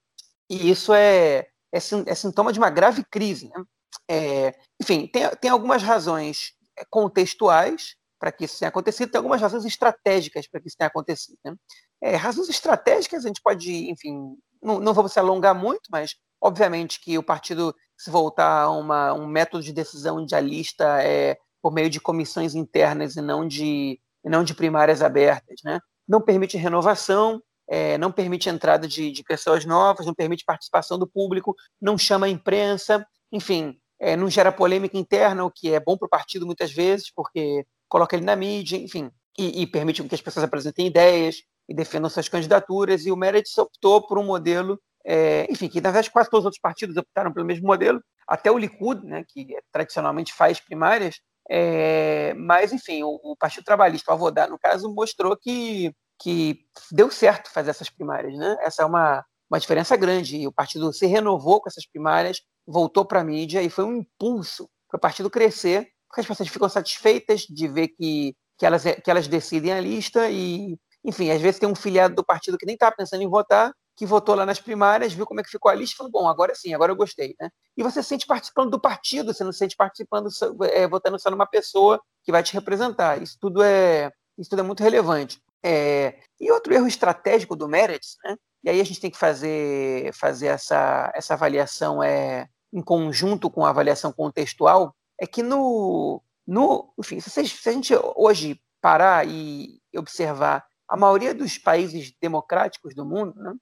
[0.50, 3.50] E isso é, é, é, sintoma de uma grave crise.
[3.50, 3.63] Né?
[4.10, 6.53] É, enfim, tem, tem algumas razões
[6.89, 11.38] contextuais para que isso tenha acontecido, tem algumas razões estratégicas para que isso tenha acontecido.
[11.43, 11.55] Né?
[12.01, 16.99] É, razões estratégicas, a gente pode, enfim, não, não vamos se alongar muito, mas obviamente
[16.99, 21.89] que o partido se voltar a uma, um método de decisão idealista é, por meio
[21.89, 25.79] de comissões internas e não de, não de primárias abertas, né?
[26.08, 31.08] não permite renovação, é, não permite entrada de, de, pessoas novas, não permite participação do
[31.08, 33.75] público, não chama a imprensa, enfim,
[34.06, 37.65] é, não gera polêmica interna, o que é bom para o partido muitas vezes, porque
[37.89, 41.38] coloca ele na mídia, enfim, e, e permite que as pessoas apresentem ideias
[41.68, 45.89] e defendam suas candidaturas, e o Meredith optou por um modelo, é, enfim, que na
[45.89, 49.48] verdade quase todos os outros partidos optaram pelo mesmo modelo, até o Likud, né, que
[49.72, 55.36] tradicionalmente faz primárias, é, mas enfim, o, o, Partido Trabalhista, o Avodá, no caso, mostrou
[55.36, 55.91] que,
[56.22, 56.60] que
[56.91, 58.56] deu certo fazer essas primárias, né?
[58.62, 63.06] Essa é uma, uma diferença grande, e o partido se renovou com essas primárias, voltou
[63.06, 66.69] para a mídia, e foi um impulso para o partido crescer, porque as pessoas ficam
[66.69, 71.60] satisfeitas de ver que, que, elas, que elas decidem a lista e, enfim, às vezes
[71.60, 74.60] tem um filiado do partido que nem estava pensando em votar, que votou lá nas
[74.60, 76.95] primárias, viu como é que ficou a lista e falou, bom, agora sim, agora eu
[76.95, 77.36] gostei.
[77.39, 77.49] Né?
[77.78, 80.30] E você se sente participando do partido, você não se sente participando,
[80.63, 83.21] é, votando só numa pessoa que vai te representar.
[83.21, 85.39] Isso tudo é, isso tudo é muito relevante.
[85.63, 88.36] É, e outro erro estratégico do Meretz, né?
[88.63, 93.65] e aí a gente tem que fazer, fazer essa, essa avaliação é, em conjunto com
[93.65, 100.65] a avaliação contextual, é que no, no enfim, se, a gente hoje parar e observar
[100.89, 103.53] a maioria dos países democráticos do mundo, né,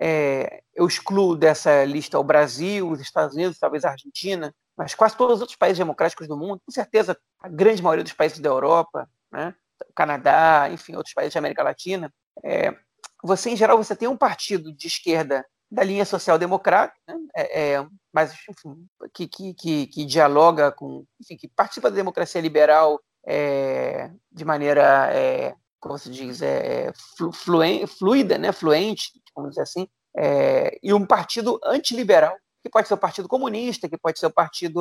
[0.00, 5.16] é, eu excluo dessa lista o Brasil, os Estados Unidos, talvez a Argentina, mas quase
[5.18, 8.48] todos os outros países democráticos do mundo, com certeza a grande maioria dos países da
[8.48, 9.54] Europa, né,
[9.86, 12.10] o Canadá, enfim, outros países da América Latina,
[12.42, 12.74] é,
[13.22, 17.16] você, em geral, você tem um partido de esquerda da linha social-democrata, né?
[17.34, 17.86] é, é,
[18.16, 24.10] mas enfim, que, que, que, que, dialoga com, enfim, que participa da democracia liberal é,
[24.32, 26.90] de maneira, é, como se diz, é,
[27.34, 28.52] fluente, fluida, né?
[28.52, 33.86] fluente, vamos dizer assim, é, e um partido antiliberal, que pode ser o Partido Comunista,
[33.86, 34.80] que pode ser o partido,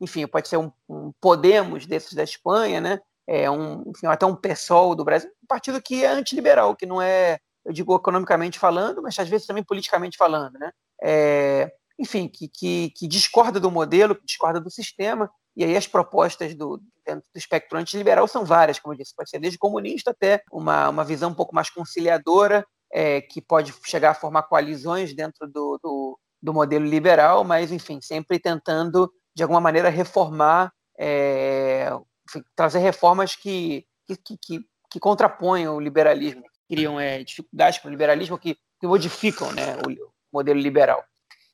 [0.00, 3.00] enfim, pode ser um, um, Podemos desses da Espanha, né?
[3.26, 7.02] É um, enfim, até um PSOL do Brasil, um partido que é antiliberal, que não
[7.02, 10.70] é eu digo economicamente falando, mas às vezes também politicamente falando, né?
[11.02, 15.86] É, enfim, que, que, que, discorda do modelo, que discorda do sistema, e aí as
[15.86, 20.42] propostas do, do espectro antiliberal são várias, como eu disse, pode ser desde comunista até
[20.52, 25.46] uma, uma visão um pouco mais conciliadora, é, que pode chegar a formar coalizões dentro
[25.48, 31.90] do, do, do, modelo liberal, mas, enfim, sempre tentando, de alguma maneira, reformar, é,
[32.28, 37.90] enfim, trazer reformas que, que, que, que contraponham o liberalismo, criam é, dificuldades para o
[37.90, 41.02] liberalismo, que, que modificam né, o modelo liberal.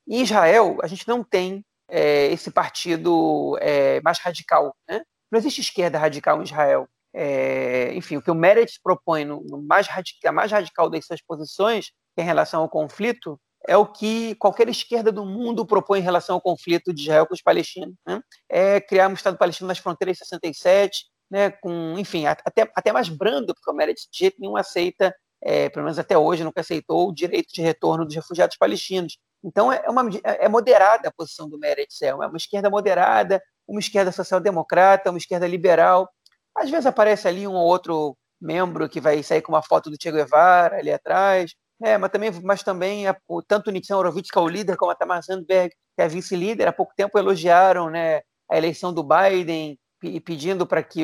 [0.09, 4.75] Em Israel, a gente não tem é, esse partido é, mais radical.
[4.89, 5.03] Né?
[5.31, 6.89] Não existe esquerda radical em Israel.
[7.15, 9.87] É, enfim, o que o Meretz propõe no, no mais
[10.25, 15.13] a mais radical das suas posições em relação ao conflito é o que qualquer esquerda
[15.13, 17.95] do mundo propõe em relação ao conflito de Israel com os palestinos.
[18.07, 18.21] Né?
[18.49, 23.09] É criar um Estado palestino nas fronteiras de 67, né, com, enfim, até, até mais
[23.09, 27.09] brando, porque o Meredith de jeito nenhum aceita, é, pelo menos até hoje, nunca aceitou
[27.09, 29.17] o direito de retorno dos refugiados palestinos.
[29.45, 33.81] Então, é, uma, é, é moderada a posição do Meredith, é uma, esquerda moderada, uma
[33.81, 36.09] esquerda social-democrata, uma esquerda liberal.
[36.57, 39.97] Às vezes aparece ali um ou outro membro que vai sair com uma foto do
[40.01, 41.53] Che Guevara ali atrás,
[41.83, 44.95] é, mas também, mas também o, tanto o Horowitz, que é o líder, como a
[44.95, 49.79] Tamar Sandberg, que é a vice-líder, há pouco tempo elogiaram né, a eleição do Biden,
[50.03, 51.03] e pedindo para que,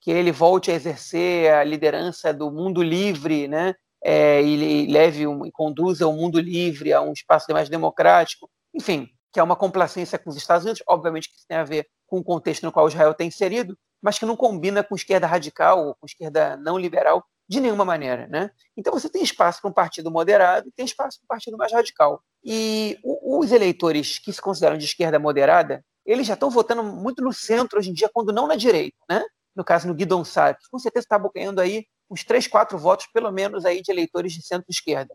[0.00, 3.74] que ele volte a exercer a liderança do mundo livre, né?
[4.06, 9.08] É, e leve um, e conduza o mundo livre a um espaço mais democrático, enfim,
[9.32, 12.18] que é uma complacência com os Estados Unidos, obviamente que isso tem a ver com
[12.18, 15.94] o contexto no qual Israel está inserido, mas que não combina com esquerda radical ou
[15.94, 18.50] com esquerda não liberal de nenhuma maneira, né?
[18.76, 21.72] Então você tem espaço para um partido moderado e tem espaço para um partido mais
[21.72, 22.22] radical.
[22.44, 27.32] E os eleitores que se consideram de esquerda moderada, eles já estão votando muito no
[27.32, 29.24] centro hoje em dia, quando não na direita, né?
[29.54, 33.06] No caso, no Guidon Sá, que com certeza está abocanhando aí uns três, quatro votos,
[33.12, 35.14] pelo menos, aí de eleitores de centro-esquerda.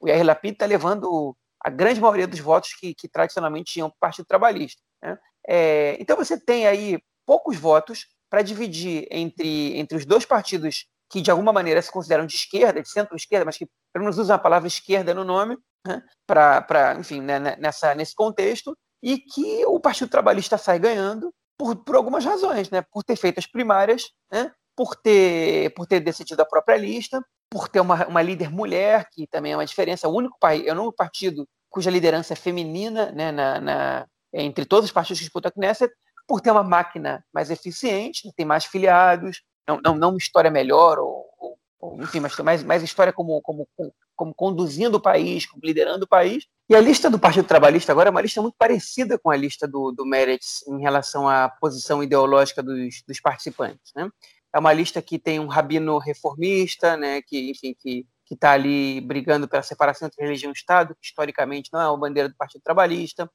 [0.00, 3.96] O Yair Lapid está levando a grande maioria dos votos que, que tradicionalmente iam para
[3.96, 4.80] o Partido Trabalhista.
[5.02, 5.18] Né?
[5.46, 11.20] É, então você tem aí poucos votos para dividir entre, entre os dois partidos que
[11.20, 14.38] de alguma maneira se consideram de esquerda, de centro-esquerda, mas que pelo menos usam a
[14.38, 19.80] palavra esquerda no nome, né, para, enfim, né, né, nessa, nesse contexto, e que o
[19.80, 24.52] Partido Trabalhista sai ganhando por, por algumas razões, né, por ter feito as primárias, né,
[24.78, 27.20] por, ter, por ter decidido a própria lista,
[27.50, 30.72] por ter uma, uma líder mulher, que também é uma diferença, o único, país, é
[30.72, 35.24] o único partido cuja liderança é feminina né, na, na, entre todos os partidos que
[35.24, 35.92] disputam a Knesset,
[36.28, 41.00] por ter uma máquina mais eficiente, tem mais filiados, não, não, não uma história melhor,
[41.00, 43.68] ou, ou, ou enfim, mas mais, mais história como, como,
[44.14, 46.46] como conduzindo o país, como liderando o país.
[46.68, 49.66] E a lista do Partido Trabalhista agora é uma lista muito parecida com a lista
[49.66, 53.92] do, do Meretz em relação à posição ideológica dos, dos participantes.
[53.96, 54.08] Né?
[54.54, 59.00] É uma lista que tem um rabino reformista, né, que, enfim, que que está ali
[59.00, 62.60] brigando pela separação entre religião e Estado, que historicamente não é uma bandeira do Partido
[62.60, 63.28] Trabalhista,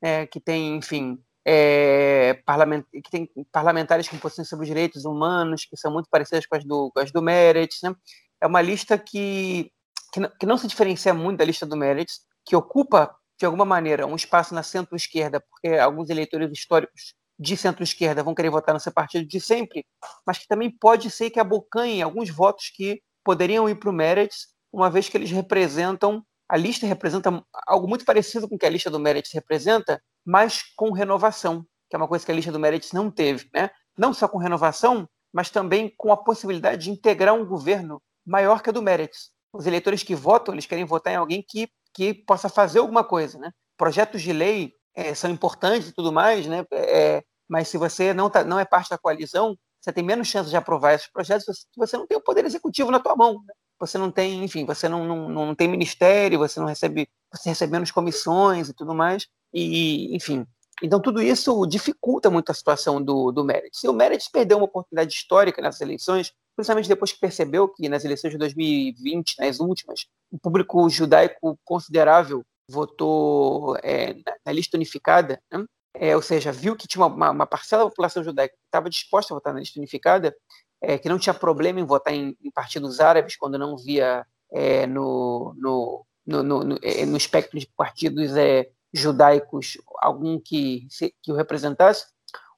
[0.00, 5.64] é, que tem, enfim, é, parlament, que tem parlamentares com posições sobre os direitos humanos,
[5.64, 7.80] que são muito parecidas com as do, com as do Meretz.
[7.82, 7.92] Né?
[8.40, 9.72] É uma lista que,
[10.12, 13.64] que não, que, não, se diferencia muito da lista do Meretz, que ocupa, de alguma
[13.64, 18.80] maneira, um espaço na centro-esquerda, porque alguns eleitores históricos de centro-esquerda vão querer votar no
[18.80, 19.84] seu partido de sempre,
[20.26, 24.48] mas que também pode ser que abocanhe alguns votos que poderiam ir para o Meretz,
[24.72, 28.70] uma vez que eles representam, a lista representa algo muito parecido com o que a
[28.70, 32.58] lista do Meretz representa, mas com renovação, que é uma coisa que a lista do
[32.58, 33.70] Meretz não teve, né?
[33.98, 38.70] Não só com renovação, mas também com a possibilidade de integrar um governo maior que
[38.70, 39.30] a do Meretz.
[39.52, 43.38] Os eleitores que votam, eles querem votar em alguém que, que possa fazer alguma coisa,
[43.38, 43.50] né?
[43.76, 46.64] Projetos de lei é, são importantes e tudo mais, né?
[46.72, 50.50] É, mas se você não, tá, não é parte da coalizão, você tem menos chance
[50.50, 53.34] de aprovar esses projetos se você não tem o poder executivo na tua mão.
[53.46, 53.54] Né?
[53.78, 57.70] Você não tem, enfim, você não, não, não tem ministério, você não recebe, você recebe
[57.70, 59.28] menos comissões e tudo mais.
[59.52, 60.44] E, enfim,
[60.82, 63.84] então tudo isso dificulta muito a situação do, do Meredith.
[63.84, 68.04] E o Meredith perdeu uma oportunidade histórica nessas eleições, principalmente depois que percebeu que nas
[68.04, 74.14] eleições de 2020, nas últimas, um público judaico considerável votou é,
[74.44, 75.64] na, lista unificada, né?
[75.94, 79.32] é, ou seja, viu que tinha uma, uma, parcela da população judaica que estava disposta
[79.32, 80.34] a votar na lista unificada,
[80.80, 84.86] é, que não tinha problema em votar em, em partidos árabes quando não via é,
[84.86, 90.86] no, no, no, no, é, no espectro de partidos é, judaicos algum que,
[91.22, 92.06] que o representasse,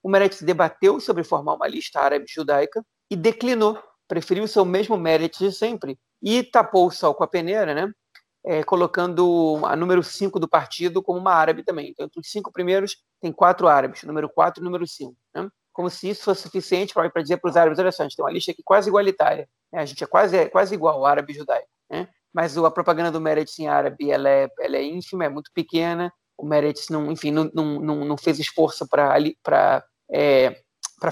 [0.02, 5.38] o Meretz debateu sobre formar uma lista árabe-judaica e declinou, preferiu o seu mesmo Meretz
[5.38, 7.92] de sempre e tapou o sol com a peneira, né?
[8.44, 11.90] É, colocando a número 5 do partido como uma árabe também.
[11.90, 15.14] Então, entre os cinco primeiros, tem quatro árabes, número 4 e número 5.
[15.34, 15.48] Né?
[15.72, 18.24] Como se isso fosse suficiente para dizer para os árabes: olha só, a gente tem
[18.24, 19.48] uma lista aqui quase igualitária.
[19.72, 19.80] Né?
[19.80, 21.68] A gente é quase, é quase igual, árabe e judaico.
[21.90, 22.08] Né?
[22.32, 26.12] Mas a propaganda do Meretz em árabe ela é, ela é ínfima, é muito pequena.
[26.36, 30.62] O Meretz, não, enfim, não, não, não fez esforço para é,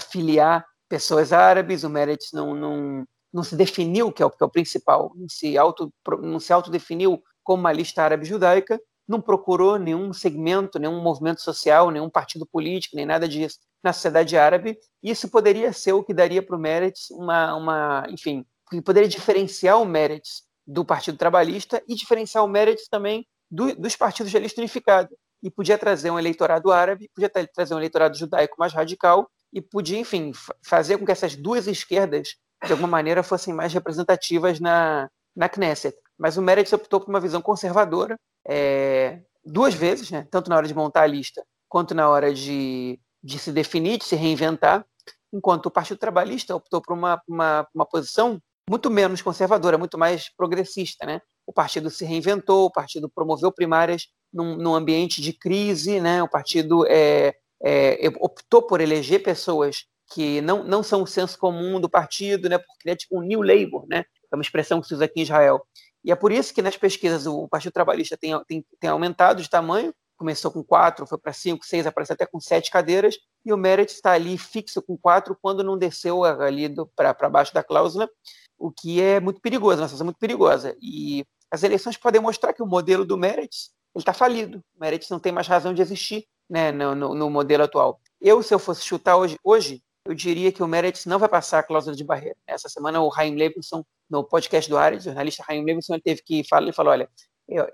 [0.00, 1.82] filiar pessoas árabes.
[1.82, 3.04] O Meretz não, não,
[3.36, 6.52] não se definiu, que é o, que é o principal, não se, auto, não se
[6.52, 12.46] autodefiniu como uma lista árabe judaica não procurou nenhum segmento, nenhum movimento social, nenhum partido
[12.46, 14.76] político, nem nada disso na sociedade árabe.
[15.02, 19.80] Isso poderia ser o que daria para o Meretz uma, uma, enfim, que poderia diferenciar
[19.80, 24.60] o Meretz do Partido Trabalhista e diferenciar o Meretz também do, dos partidos de lista
[24.60, 25.08] unificada.
[25.42, 29.98] E podia trazer um eleitorado árabe, podia trazer um eleitorado judaico mais radical e podia,
[29.98, 30.32] enfim,
[30.64, 32.30] fazer com que essas duas esquerdas,
[32.64, 35.96] de alguma maneira, fossem mais representativas na, na Knesset.
[36.18, 40.26] Mas o Meretz optou por uma visão conservadora, é, duas vezes, né?
[40.30, 44.04] tanto na hora de montar a lista quanto na hora de, de se definir, de
[44.04, 44.84] se reinventar,
[45.32, 50.30] enquanto o Partido Trabalhista optou por uma, uma, uma posição muito menos conservadora, muito mais
[50.34, 51.04] progressista.
[51.04, 51.20] Né?
[51.46, 56.22] O partido se reinventou, o partido promoveu primárias num, num ambiente de crise, né?
[56.22, 61.80] o partido é, é, optou por eleger pessoas que não, não são o senso comum
[61.80, 62.58] do partido, né?
[62.58, 64.04] por criar tipo um new labor, né?
[64.30, 65.66] é uma expressão que se usa aqui em Israel,
[66.04, 69.50] e é por isso que nas pesquisas o Partido Trabalhista tem, tem, tem aumentado de
[69.50, 73.56] tamanho, começou com quatro, foi para cinco, seis, aparece até com sete cadeiras, e o
[73.56, 78.08] Merit está ali fixo com quatro quando não desceu ali para baixo da cláusula,
[78.58, 80.76] o que é muito perigoso, uma situação muito perigosa.
[80.80, 84.58] E as eleições podem mostrar que o modelo do Merit está falido.
[84.76, 88.00] O Merit não tem mais razão de existir né, no, no, no, modelo atual.
[88.20, 91.58] Eu, se eu fosse chutar hoje, hoje eu diria que o Meretz não vai passar
[91.58, 92.36] a cláusula de barreira.
[92.46, 96.22] Essa semana o Raim Levinson, no podcast do Ares, o jornalista Raim Levinson, ele teve
[96.22, 97.08] que falar, ele falou, olha,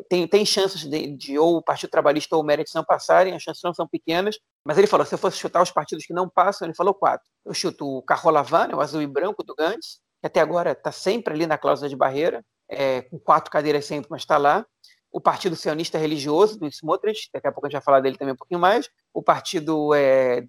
[0.08, 3.42] tem, tem chances de, de, ou o Partido Trabalhista ou o Meretz não passarem, as
[3.42, 6.28] chances não são pequenas, mas ele falou, se eu fosse chutar os partidos que não
[6.28, 7.26] passam, ele falou quatro.
[7.44, 11.34] Eu chuto o Carrolavan, o azul e branco do Gantz, que até agora está sempre
[11.34, 14.64] ali na cláusula de barreira, é, com quatro cadeiras sempre, mas está lá.
[15.12, 18.32] O Partido Sionista Religioso, do Smotrich, daqui a pouco a gente vai falar dele também
[18.32, 20.40] um pouquinho mais, o Partido é,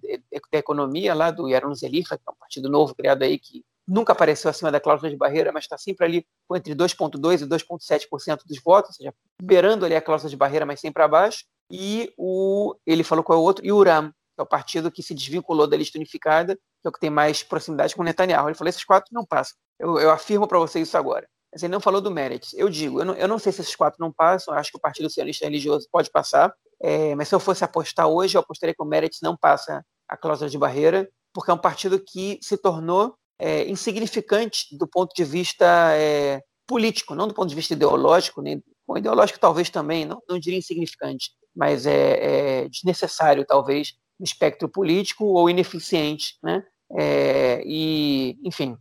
[0.50, 4.12] da Economia, lá do Yaron Zelifa, que é um partido novo criado aí, que nunca
[4.12, 8.62] apareceu acima da cláusula de barreira, mas está sempre ali entre 2,2% e 2,7% dos
[8.64, 13.04] votos, ou seja, beirando ali a cláusula de barreira, mas sempre abaixo, e o, ele
[13.04, 15.66] falou qual é o outro, e o URAM, que é o partido que se desvinculou
[15.66, 18.48] da lista unificada, que é o que tem mais proximidade com Netanyahu.
[18.48, 19.56] Ele falou, esses quatro não passam.
[19.78, 21.28] Eu, eu afirmo para vocês isso agora.
[21.54, 22.52] Mas ele não falou do Meretz.
[22.54, 24.80] Eu digo, eu não, eu não sei se esses quatro não passam, acho que o
[24.80, 26.52] Partido Sionista Religioso pode passar,
[26.82, 30.16] é, mas se eu fosse apostar hoje, eu apostaria que o Meretz não passa a
[30.16, 35.22] cláusula de barreira, porque é um partido que se tornou é, insignificante do ponto de
[35.22, 40.20] vista é, político, não do ponto de vista ideológico, nem bom, ideológico talvez também, não,
[40.28, 46.64] não diria insignificante, mas é, é desnecessário talvez no espectro político ou ineficiente, né?
[46.96, 48.76] É, e, enfim,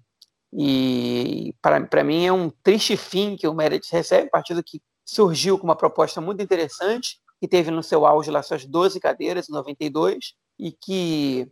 [0.55, 5.65] e para mim é um triste fim que o Meredith recebe, partido que surgiu com
[5.65, 10.33] uma proposta muito interessante, que teve no seu auge lá suas 12 cadeiras em 92
[10.59, 11.49] e que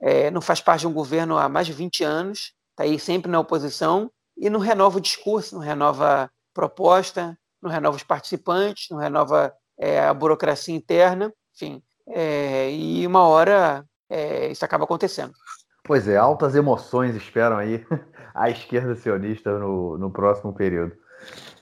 [0.00, 3.30] é, não faz parte de um governo há mais de 20 anos, está aí sempre
[3.30, 8.98] na oposição e não renova o discurso, não renova proposta, não renova os participantes, não
[8.98, 11.82] renova é, a burocracia interna, enfim.
[12.06, 15.32] É, e uma hora é, isso acaba acontecendo.
[15.84, 17.84] Pois é, altas emoções esperam aí
[18.34, 20.92] a esquerda sionista no, no próximo período.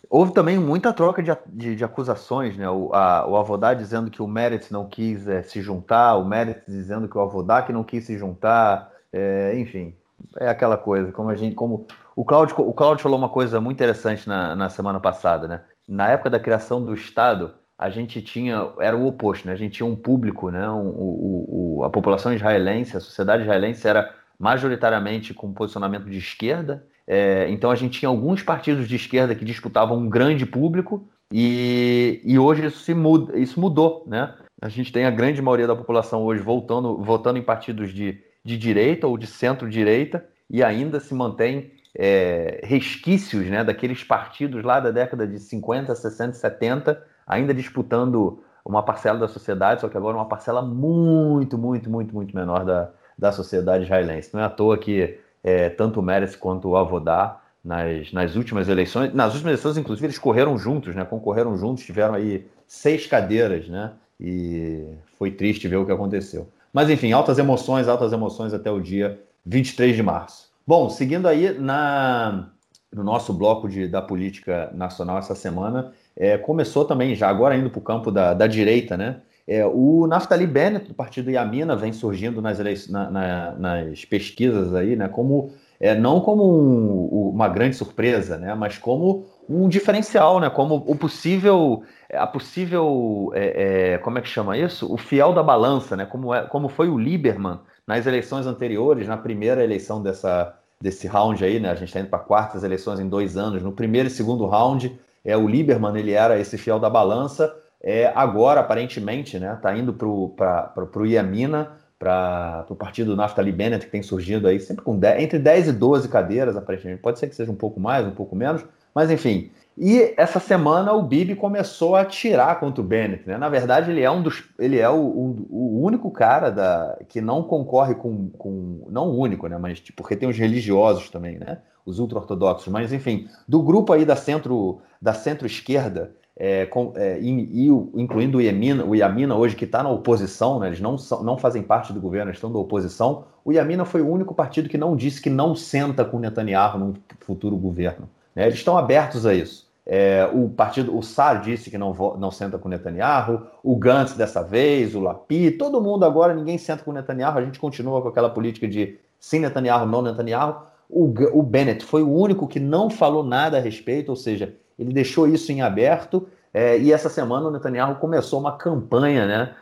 [0.08, 2.68] Houve também muita troca de, de, de acusações, né?
[2.68, 6.64] O, a, o Avodá dizendo que o Meretz não quis é, se juntar, o Meretz
[6.66, 9.94] dizendo que o Avodá que não quis se juntar, é, enfim,
[10.38, 13.76] é aquela coisa, como a gente, como o Cláudio, o Cláudio falou uma coisa muito
[13.76, 15.62] interessante na, na semana passada, né?
[15.88, 19.54] Na época da criação do Estado, a gente tinha, era o oposto, né?
[19.54, 20.68] A gente tinha um público, né?
[20.68, 26.84] Um, o, o, a população israelense, a sociedade israelense era majoritariamente com posicionamento de esquerda.
[27.06, 32.20] É, então a gente tinha alguns partidos de esquerda que disputavam um grande público e,
[32.24, 34.34] e hoje isso, se muda, isso mudou, né?
[34.60, 38.58] A gente tem a grande maioria da população hoje voltando, votando em partidos de, de
[38.58, 44.90] direita ou de centro-direita e ainda se mantém é, resquícios né, daqueles partidos lá da
[44.90, 50.28] década de 50, 60, 70, ainda disputando uma parcela da sociedade, só que agora uma
[50.28, 52.92] parcela muito, muito, muito, muito menor da,
[53.22, 54.30] da sociedade israelense.
[54.34, 58.68] Não é à toa que é, tanto o Meretz quanto o Avodá, nas, nas últimas
[58.68, 63.68] eleições, nas últimas eleições, inclusive, eles correram juntos, né, concorreram juntos, tiveram aí seis cadeiras,
[63.68, 64.84] né, e
[65.16, 66.48] foi triste ver o que aconteceu.
[66.72, 70.50] Mas, enfim, altas emoções, altas emoções até o dia 23 de março.
[70.66, 72.48] Bom, seguindo aí na,
[72.92, 77.70] no nosso bloco de, da política nacional essa semana, é, começou também, já agora indo
[77.70, 79.20] para o campo da, da direita, né?
[79.46, 84.94] É, o Naftali Bennett, do partido Yamina, vem surgindo nas, na, na, nas pesquisas aí,
[84.94, 85.08] né?
[85.08, 88.54] Como, é, não como um, uma grande surpresa, né?
[88.54, 90.48] Mas como um diferencial, né?
[90.48, 91.82] Como o possível,
[92.12, 94.92] a possível, é, é, como é que chama isso?
[94.92, 96.06] O fiel da balança, né?
[96.06, 101.44] Como, é, como foi o Lieberman nas eleições anteriores, na primeira eleição dessa, desse round
[101.44, 101.70] aí, né?
[101.70, 103.62] A gente está indo para quartas eleições em dois anos.
[103.62, 107.52] No primeiro e segundo round, é o Lieberman, ele era esse fiel da balança.
[107.82, 109.54] É, agora, aparentemente, né?
[109.54, 114.84] Está indo para o Iamina, para o partido Naftali Bennett, que tem surgido aí sempre
[114.84, 117.00] com 10, entre 10 e 12 cadeiras, aparentemente.
[117.00, 118.64] Pode ser que seja um pouco mais, um pouco menos,
[118.94, 123.26] mas enfim, e essa semana o Bibi começou a tirar contra o Bennett.
[123.26, 123.38] Né?
[123.38, 124.44] Na verdade, ele é um dos.
[124.58, 128.86] Ele é o, o, o único cara da, que não concorre com, com.
[128.90, 129.56] Não o único, né?
[129.58, 131.58] Mas tipo, porque tem os religiosos também, né?
[131.86, 132.68] Os ultra-ortodoxos.
[132.68, 136.14] Mas, enfim, do grupo aí da centro da centro-esquerda,
[136.44, 140.66] é, é, e, incluindo o Yamina, o hoje que está na oposição, né?
[140.66, 143.26] eles não, são, não fazem parte do governo, eles estão da oposição.
[143.44, 146.94] O Yamina foi o único partido que não disse que não senta com Netanyahu no
[147.20, 148.10] futuro governo.
[148.34, 148.46] Né?
[148.46, 149.70] Eles estão abertos a isso.
[149.86, 154.42] É, o partido, o Sar disse que não, não senta com Netanyahu, o Gantz dessa
[154.42, 158.28] vez, o Lapi, todo mundo agora, ninguém senta com Netanyahu, a gente continua com aquela
[158.28, 160.60] política de sim Netanyahu, não Netanyahu.
[160.90, 161.04] O,
[161.38, 165.28] o Bennett foi o único que não falou nada a respeito, ou seja, ele deixou
[165.28, 169.54] isso em aberto, é, e essa semana o Netanyahu começou uma campanha, né,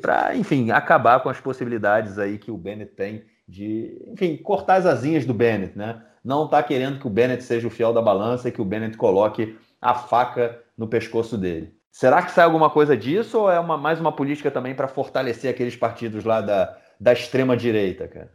[0.00, 4.86] para, enfim, acabar com as possibilidades aí que o Bennett tem de, enfim, cortar as
[4.86, 6.02] asinhas do Bennett, né?
[6.26, 8.96] não está querendo que o Bennett seja o fiel da balança e que o Bennett
[8.96, 11.72] coloque a faca no pescoço dele.
[11.92, 15.48] Será que sai alguma coisa disso ou é uma, mais uma política também para fortalecer
[15.48, 18.32] aqueles partidos lá da, da extrema direita, cara?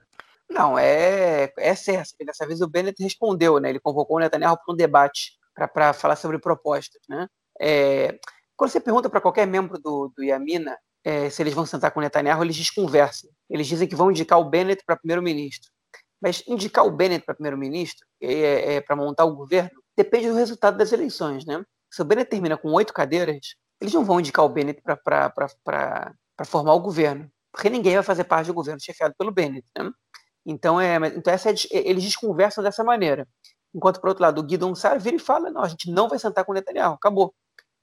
[0.49, 2.15] Não, é, é certo.
[2.25, 3.69] Dessa vez o Bennett respondeu, né?
[3.69, 7.27] Ele convocou o Netanyahu para um debate para falar sobre propostas, né?
[7.59, 8.17] É,
[8.55, 11.99] quando você pergunta para qualquer membro do, do Yamina é, se eles vão sentar com
[11.99, 13.29] o Netanyahu, eles desconversam.
[13.49, 15.71] Eles dizem que vão indicar o Bennett para primeiro-ministro.
[16.21, 20.77] Mas indicar o Bennett para primeiro-ministro, é, é, para montar o governo, depende do resultado
[20.77, 21.63] das eleições, né?
[21.91, 26.73] se o Bennett termina com oito cadeiras, eles não vão indicar o Bennett para formar
[26.73, 29.67] o governo, porque ninguém vai fazer parte do governo chefiado pelo Bennett.
[29.77, 29.91] Né?
[30.45, 33.27] Então, é, então essa é, eles desconversam dessa maneira.
[33.73, 36.19] Enquanto, por outro lado, o Guido Ansar vira e fala: não, a gente não vai
[36.19, 37.33] sentar com o Netanyahu, acabou.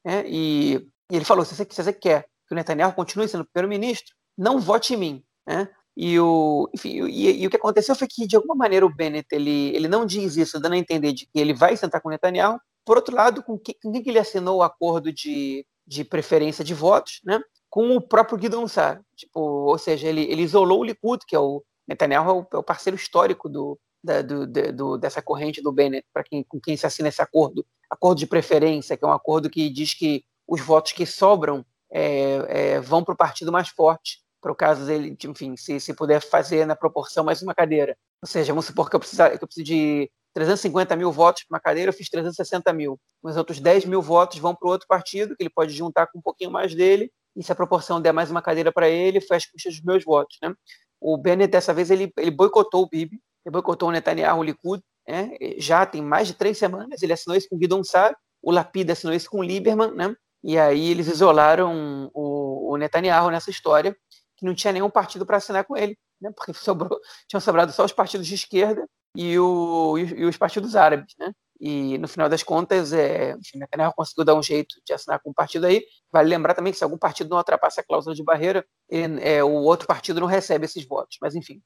[0.05, 0.77] É, e,
[1.11, 4.61] e, ele falou: se você, se você, quer que o Netanyahu continue sendo primeiro-ministro, não
[4.61, 5.25] vote em mim.
[5.49, 5.69] É?
[5.97, 9.27] E, o, enfim, e, e, o que aconteceu foi que, de alguma maneira, o Bennett
[9.33, 12.13] ele, ele não diz isso, dando a entender de que ele vai sentar com o
[12.13, 12.61] Netanyahu.
[12.85, 16.65] Por outro lado, com, que, com quem que ele assinou o acordo de, de preferência
[16.65, 17.21] de votos?
[17.25, 17.41] Né?
[17.69, 19.03] Com o próprio Guido Ansar.
[19.17, 22.59] Tipo, ou seja, ele, ele isolou o Likud, que é o Netanyahu é o, é
[22.59, 26.77] o parceiro histórico do, da, do, do, dessa corrente do Bennett, para quem, com quem
[26.77, 30.61] se assina esse acordo, acordo de preferência, que é um acordo que diz que os
[30.61, 35.17] votos que sobram é, é, vão para o partido mais forte, para o caso dele,
[35.25, 37.97] enfim, se, se puder fazer na proporção mais uma cadeira.
[38.23, 41.57] Ou seja, vamos supor que eu, precisa, que eu preciso de 350 mil votos para
[41.57, 42.99] uma cadeira, eu fiz 360 mil.
[43.23, 46.19] Os outros 10 mil votos vão para o outro partido, que ele pode juntar com
[46.19, 49.37] um pouquinho mais dele, e se a proporção der mais uma cadeira para ele, foi
[49.37, 50.39] às custas dos meus votos.
[50.43, 50.55] Né?
[51.01, 54.83] O Bennett, dessa vez, ele, ele boicotou o Bibi, ele boicotou o Netanyahu, o Likud,
[55.09, 55.31] né?
[55.57, 59.15] já tem mais de três semanas, ele assinou isso com Guidon Sar, o Lapid assinou
[59.15, 60.15] isso com o Lieberman, né?
[60.45, 63.97] e aí eles isolaram o, o Netanyahu nessa história,
[64.37, 66.31] que não tinha nenhum partido para assinar com ele, né?
[66.37, 68.87] porque sobrou, tinham sobrado só os partidos de esquerda
[69.17, 71.15] e, o, e, e os partidos árabes.
[71.19, 71.33] Né?
[71.61, 75.31] E no final das contas, é, enfim, Netanyahu conseguiu dar um jeito de assinar com
[75.31, 75.83] um partido aí.
[76.13, 79.43] Vale lembrar também que se algum partido não ultrapassa a cláusula de barreira, ele, é,
[79.43, 81.19] o outro partido não recebe esses votos.
[81.21, 81.61] Mas enfim.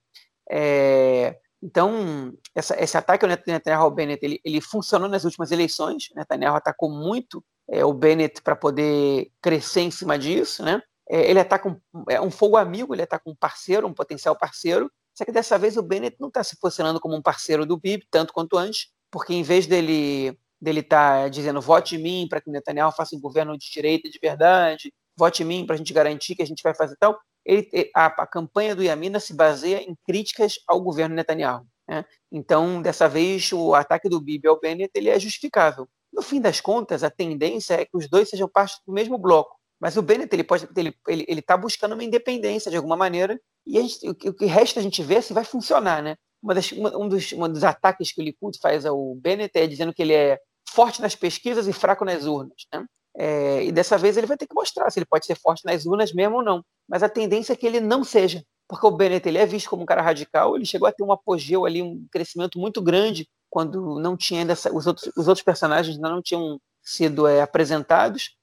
[0.50, 6.08] É, então, essa, esse ataque ao Netanyahu ao Bennett, ele, ele funcionou nas últimas eleições.
[6.14, 10.82] Netanyahu atacou muito é, o Bennett para poder crescer em cima disso, né?
[11.08, 14.90] É, ele ataca um, é um fogo amigo, ele ataca um parceiro, um potencial parceiro.
[15.14, 18.06] Só que dessa vez o Bennett não está se posicionando como um parceiro do Bibi,
[18.10, 22.40] tanto quanto antes porque em vez dele dele estar tá dizendo vote em mim para
[22.40, 25.76] que o Netanyahu faça um governo de direita de verdade, vote em mim para a
[25.76, 29.34] gente garantir que a gente vai fazer tal, ele, a, a, campanha do Yamina se
[29.34, 31.66] baseia em críticas ao governo Netanyahu.
[31.88, 32.05] Né?
[32.30, 35.88] Então, dessa vez, o ataque do Bibi ao Bennett ele é justificável.
[36.12, 39.57] No fim das contas, a tendência é que os dois sejam parte do mesmo bloco.
[39.80, 40.95] Mas o Bennett ele ele
[41.28, 44.82] ele está buscando uma independência de alguma maneira e gente, o, o, que resta a
[44.82, 46.16] gente ver é se vai funcionar, né?
[46.43, 49.66] uma das, uma, um, dos, um dos ataques que o Likud faz ao Bennett é
[49.66, 50.38] dizendo que ele é
[50.68, 52.66] forte nas pesquisas e fraco nas urnas.
[52.72, 52.84] Né?
[53.16, 55.84] É, e dessa vez ele vai ter que mostrar se ele pode ser forte nas
[55.84, 56.64] urnas mesmo ou não.
[56.88, 59.82] Mas a tendência é que ele não seja, porque o Bennett ele é visto como
[59.82, 63.98] um cara radical, ele chegou a ter um apogeu ali, um crescimento muito grande quando
[63.98, 68.34] não tinha ainda os outros, os outros personagens ainda não tinham sido é, apresentados.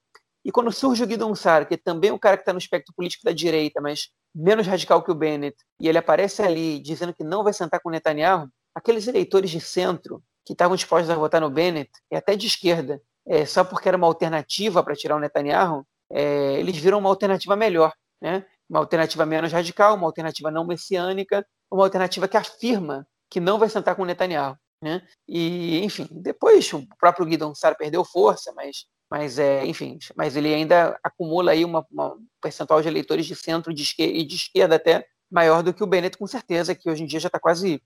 [0.44, 2.94] E quando surge o Guidon Sara, que é também um cara que está no espectro
[2.94, 7.24] político da direita, mas menos radical que o Bennett, e ele aparece ali dizendo que
[7.24, 11.50] não vai sentar com Netanyahu, aqueles eleitores de centro que estavam dispostos a votar no
[11.50, 15.86] Bennett, e até de esquerda, é, só porque era uma alternativa para tirar o Netanyahu,
[16.10, 18.44] é, eles viram uma alternativa melhor, né?
[18.68, 23.68] uma alternativa menos radical, uma alternativa não messiânica, uma alternativa que afirma que não vai
[23.68, 24.56] sentar com o Netanyahu.
[24.82, 25.00] Né?
[25.28, 30.54] E, enfim, depois o próprio Guidon Sar perdeu força, mas mas é, enfim, mas ele
[30.54, 34.76] ainda acumula aí uma, uma percentual de eleitores de centro de esquerda, e de esquerda
[34.76, 37.82] até maior do que o Bennett, com certeza, que hoje em dia já está quase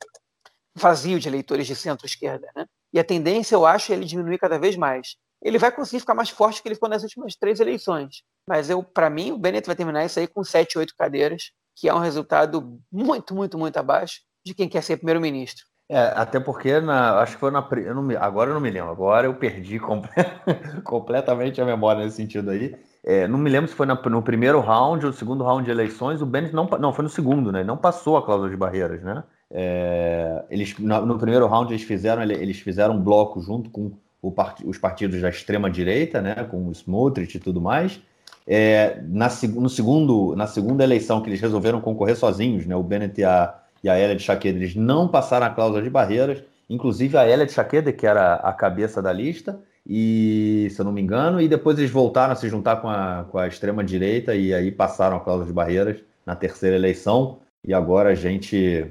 [0.74, 2.66] vazio de eleitores de centro-esquerda, né?
[2.92, 5.16] E a tendência, eu acho, é ele diminuir cada vez mais.
[5.44, 8.82] Ele vai conseguir ficar mais forte que ele ficou nas últimas três eleições, mas eu,
[8.82, 11.98] para mim, o Bennett vai terminar isso aí com sete, oito cadeiras, que é um
[11.98, 15.64] resultado muito, muito, muito abaixo de quem quer ser primeiro-ministro.
[15.88, 17.66] É, até porque na, acho que foi na.
[17.76, 20.10] Eu não, agora eu não me lembro, agora eu perdi comple,
[20.82, 22.74] completamente a memória nesse sentido aí.
[23.04, 26.22] É, não me lembro se foi na, no primeiro round ou segundo round de eleições.
[26.22, 27.62] O Bennett não, não foi no segundo, né?
[27.62, 29.22] Não passou a cláusula de barreiras, né?
[29.50, 33.92] É, eles, no, no, primeiro round eles fizeram, eles fizeram um bloco junto com
[34.30, 36.34] part, os partidos da extrema direita, né?
[36.50, 38.00] Com o Smotrich e tudo mais.
[38.46, 42.76] É, na, no segundo, na segunda eleição que eles resolveram concorrer sozinhos, né?
[42.76, 43.54] O Bennett e a
[43.84, 47.44] e a Elia de Chaqueda, eles não passaram a cláusula de barreiras, inclusive a Elia
[47.44, 51.46] de Chaqueda, que era a cabeça da lista, e se eu não me engano, e
[51.46, 55.20] depois eles voltaram a se juntar com a, com a extrema-direita e aí passaram a
[55.20, 58.86] cláusula de barreiras na terceira eleição, e agora a gente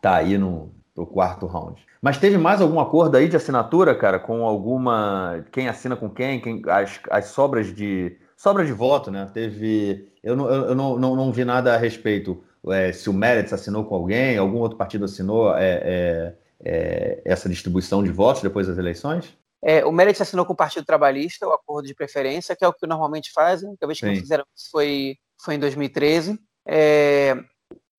[0.00, 1.80] tá aí no pro quarto round.
[2.02, 5.44] Mas teve mais algum acordo aí de assinatura, cara, com alguma.
[5.52, 8.16] Quem assina com quem, quem as, as sobras de.
[8.36, 9.28] Sobra de voto, né?
[9.32, 10.12] Teve.
[10.22, 13.84] Eu, não, eu não, não, não vi nada a respeito é, se o Meretz assinou
[13.84, 16.34] com alguém, algum outro partido assinou é, é,
[16.64, 19.36] é, essa distribuição de votos depois das eleições?
[19.62, 22.72] É, o Meretz assinou com o Partido Trabalhista o acordo de preferência, que é o
[22.72, 23.76] que normalmente fazem.
[23.80, 26.38] A vez que eles fizeram isso foi, foi em 2013.
[26.66, 27.36] É,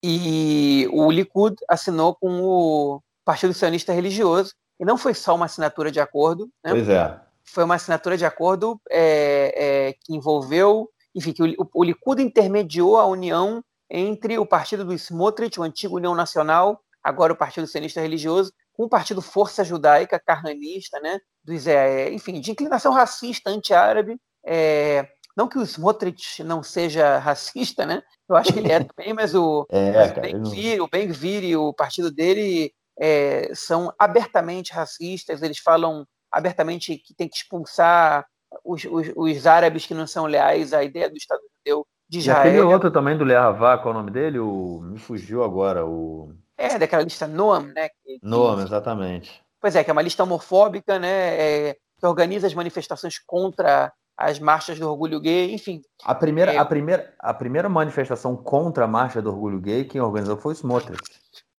[0.04, 4.54] e o Likud assinou com o Partido Sionista Religioso.
[4.80, 6.50] E não foi só uma assinatura de acordo.
[6.64, 6.72] Né?
[6.72, 7.20] Pois é.
[7.44, 9.54] foi uma assinatura de acordo é,
[9.90, 14.94] é, que envolveu, enfim, que o, o Likud intermediou a união entre o partido do
[14.94, 20.20] Smotrich, o antigo União Nacional, agora o Partido Sionista Religioso, com o Partido Força Judaica,
[20.20, 24.18] carranista, né, dos, é, enfim, de inclinação racista, anti-árabe.
[24.46, 25.06] É,
[25.40, 28.04] não que o Smotrich não seja racista, né?
[28.28, 31.50] Eu acho que ele é também, mas o, é, o Ben-Gvir não...
[31.50, 38.26] e o partido dele é, são abertamente racistas, eles falam abertamente que tem que expulsar
[38.64, 42.46] os, os, os, árabes que não são leais à ideia do Estado judeu de Israel.
[42.46, 44.40] E aquele outro também do Lehavá, qual é o nome dele?
[44.40, 44.82] O...
[44.82, 45.86] Me fugiu agora.
[45.86, 46.34] O...
[46.58, 47.90] É, daquela lista Noam, né?
[47.90, 49.42] Que, Noam, exatamente.
[49.62, 51.70] Pois é, que é uma lista homofóbica, né?
[51.70, 55.82] É, que organiza as manifestações contra as marchas do orgulho gay, enfim.
[56.04, 56.58] A primeira, é...
[56.58, 60.56] a primeira, a primeira manifestação contra a marcha do orgulho gay, quem organizou foi o
[60.56, 61.02] Smotrich.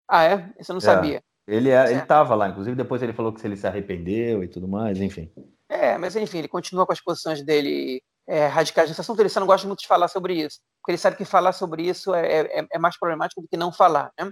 [0.06, 0.52] Ah, é?
[0.58, 0.84] Isso eu não é.
[0.84, 1.22] sabia.
[1.48, 4.68] Ele é, ele estava lá, inclusive depois ele falou que ele se arrependeu e tudo
[4.68, 5.32] mais, enfim.
[5.70, 9.20] É, mas enfim, ele continua com as posições dele é, radicais nesse assunto.
[9.20, 11.84] Ele só não gosta muito de falar sobre isso, porque ele sabe que falar sobre
[11.84, 14.12] isso é, é, é mais problemático do que não falar.
[14.20, 14.30] Né?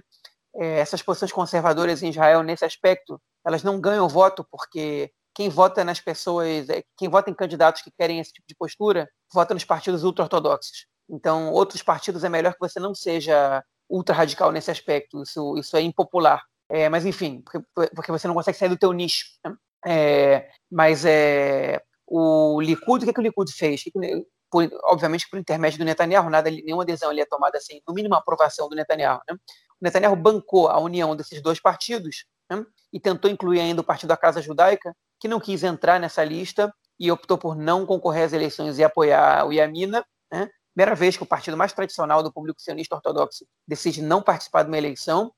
[0.55, 5.85] É, essas posições conservadoras em Israel, nesse aspecto, elas não ganham voto porque quem vota
[5.85, 9.63] nas pessoas, é, quem vota em candidatos que querem esse tipo de postura, vota nos
[9.63, 10.85] partidos ultra-ortodoxos.
[11.09, 15.23] Então, outros partidos é melhor que você não seja ultra-radical nesse aspecto.
[15.23, 16.43] Isso, isso é impopular.
[16.67, 17.65] É, mas enfim, porque,
[17.95, 19.27] porque, você não consegue sair do teu nicho.
[19.45, 19.55] Né?
[19.87, 23.81] É, mas é, o Likud, o que, que o Likud fez?
[23.81, 23.91] Que,
[24.51, 28.13] por, obviamente por intermédio do Netanyahu, nada, nenhuma adesão ali é tomada assim, no mínimo
[28.13, 29.21] a aprovação do Netanyahu.
[29.25, 29.35] Né?
[29.35, 32.65] O Netanyahu bancou a união desses dois partidos né?
[32.91, 36.73] e tentou incluir ainda o Partido da Casa Judaica, que não quis entrar nessa lista
[36.99, 40.05] e optou por não concorrer às eleições e apoiar o Yamina.
[40.31, 40.49] Né?
[40.73, 44.69] Primeira vez que o partido mais tradicional do público sionista ortodoxo decide não participar de
[44.69, 45.31] uma eleição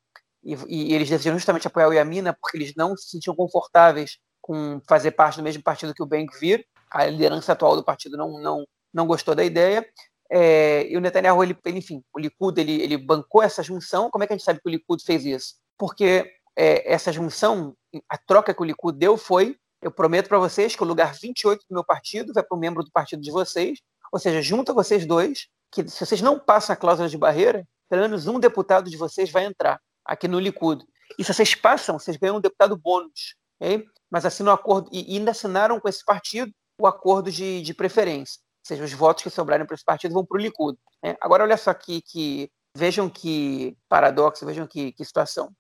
[0.44, 4.82] e, e, eles decidiram justamente apoiar o Yamina porque eles não se sentiam confortáveis com
[4.88, 6.66] fazer parte do mesmo partido que o Ben Gvir.
[6.92, 9.86] A liderança atual do partido não, não, não gostou da ideia.
[10.30, 14.10] É, e o Netanyahu, ele, enfim, o Likud, ele, ele bancou essa junção.
[14.10, 15.56] Como é que a gente sabe que o Likud fez isso?
[15.78, 17.76] Porque é, essa junção,
[18.10, 21.66] a troca que o Likud deu foi: eu prometo para vocês que o lugar 28
[21.70, 23.80] do meu partido vai para o membro do partido de vocês,
[24.12, 28.02] ou seja, junta vocês dois, que se vocês não passam a cláusula de barreira, pelo
[28.02, 30.86] menos um deputado de vocês vai entrar aqui no Likud.
[31.18, 33.36] E se vocês passam, vocês ganham um deputado bônus.
[33.60, 33.86] Okay?
[34.10, 38.40] Mas assinam um acordo, e ainda assinaram com esse partido o acordo de, de preferência.
[38.64, 40.78] Ou seja, os votos que sobrarem para esse partido vão para o Likud.
[41.04, 41.16] Né?
[41.20, 42.50] Agora, olha só aqui que.
[42.74, 45.52] Vejam que paradoxo, vejam que, que situação.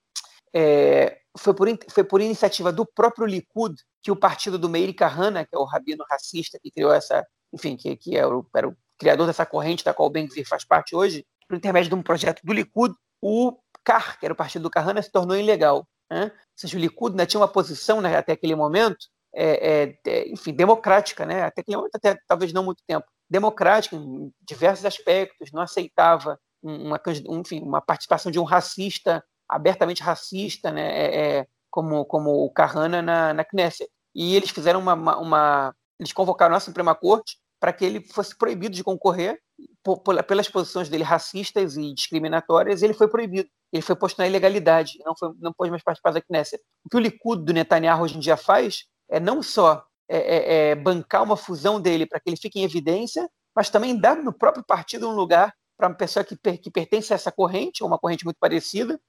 [0.53, 5.45] É, foi, por, foi por iniciativa do próprio Likud que o partido do Meir Kahana,
[5.45, 8.75] que é o rabino racista que criou essa, enfim, que, que era, o, era o
[8.97, 12.41] criador dessa corrente da qual o Ben faz parte hoje, por intermédio de um projeto
[12.43, 15.87] do Likud, o CAR, que era o partido do Kahana, se tornou ilegal.
[16.09, 16.25] Né?
[16.25, 20.29] Ou seja, o Likud ainda tinha uma posição né, até aquele momento, é, é, é,
[20.29, 21.43] enfim, democrática, né?
[21.43, 27.01] até aquele momento, até, talvez não muito tempo, democrática em diversos aspectos, não aceitava uma,
[27.29, 30.89] enfim, uma participação de um racista, abertamente racista, né?
[30.91, 33.89] É, é, como, como o Kahana na, na Knesset.
[34.13, 38.35] E eles fizeram uma, uma, uma eles convocaram a Suprema Corte para que ele fosse
[38.35, 39.39] proibido de concorrer
[40.27, 43.47] pelas posições dele racistas e discriminatórias, ele foi proibido.
[43.71, 46.61] Ele foi posto na ilegalidade, não, foi, não pôde mais participar da Knesset.
[46.83, 50.69] O que o Likud do Netanyahu hoje em dia faz é não só é, é,
[50.71, 54.33] é bancar uma fusão dele para que ele fique em evidência, mas também dar no
[54.33, 57.87] próprio partido um lugar para uma pessoa que, per, que pertence a essa corrente, ou
[57.87, 58.99] uma corrente muito parecida,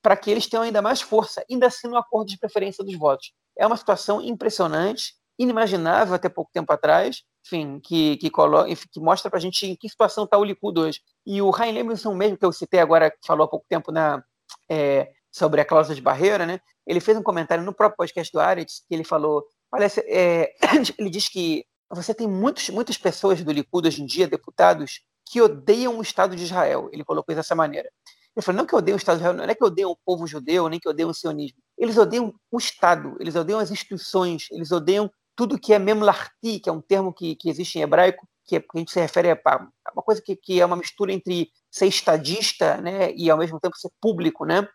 [0.00, 3.32] para que eles tenham ainda mais força, ainda assim no acordo de preferência dos votos.
[3.56, 9.00] É uma situação impressionante, inimaginável até pouco tempo atrás, enfim, que, que, coloca, enfim, que
[9.00, 11.00] mostra para a gente em que situação está o Likud hoje.
[11.26, 14.22] E o Ryan Levinson mesmo, que eu citei agora, que falou há pouco tempo na,
[14.70, 16.60] é, sobre a cláusula de barreira, né?
[16.86, 20.54] ele fez um comentário no próprio podcast do Aretz, que ele falou, olha, é,
[20.98, 25.40] ele diz que você tem muitos, muitas pessoas do Likud hoje em dia, deputados, que
[25.40, 26.88] odeiam o Estado de Israel.
[26.92, 27.90] Ele colocou dessa maneira.
[28.34, 30.26] Ele falou, não que odeiam o Estado de Israel, não é que odeiam o povo
[30.26, 31.58] judeu, nem que odeiam o sionismo.
[31.76, 36.68] Eles odeiam o Estado, eles odeiam as instituições, eles odeiam tudo que é memlarti, que
[36.68, 39.30] é um termo que, que existe em hebraico, que, é, que a gente se refere
[39.30, 43.38] a, a uma coisa que, que, é uma mistura entre ser estadista né, e ao
[43.38, 44.44] mesmo tempo ser público.
[44.44, 44.66] Né?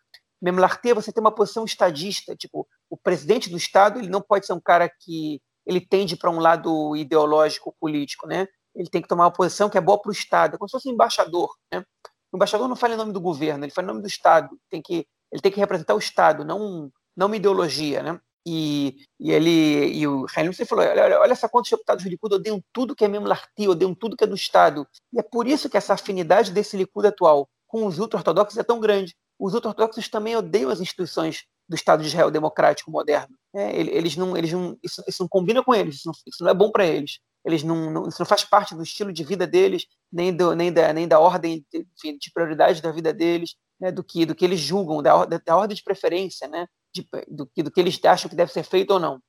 [0.42, 4.46] Memlarti é você ter uma posição estadista, tipo, o presidente do Estado ele não pode
[4.46, 8.48] ser um cara que ele tende para um lado ideológico, político, né?
[8.74, 10.72] Ele tem que tomar uma posição que é boa para o Estado, é como se
[10.72, 11.84] fosse um embaixador, né?
[12.32, 14.50] O embaixador não fala em nome do governo, ele fala em nome do Estado.
[14.70, 18.20] Tem que, ele tem que representar o Estado, não, não uma ideologia, né?
[18.50, 22.64] E, e ele e o Heinlein falou: olha, olha, essa quantos deputados do Likud odeiam
[22.72, 24.88] tudo que é mesmo Larti, odeiam tudo que é do Estado.
[25.12, 28.80] E é por isso que essa afinidade desse Likud atual com os ultra-ortodoxos é tão
[28.80, 29.14] grande.
[29.38, 33.36] Os ultra-ortodoxos também odeiam as instituições do Estado de Israel democrático moderno.
[33.54, 36.50] É, eles não, eles não, isso, isso, não combina com eles, isso não, isso não
[36.50, 37.20] é bom para eles.
[37.48, 40.72] Eles não, não, isso não faz parte do estilo de vida deles, nem, do, nem,
[40.72, 44.44] da, nem da ordem enfim, de prioridade da vida deles, né, do, que, do que
[44.44, 48.36] eles julgam, da, da ordem de preferência, né, de, do, do que eles acham que
[48.36, 49.22] deve ser feito ou não.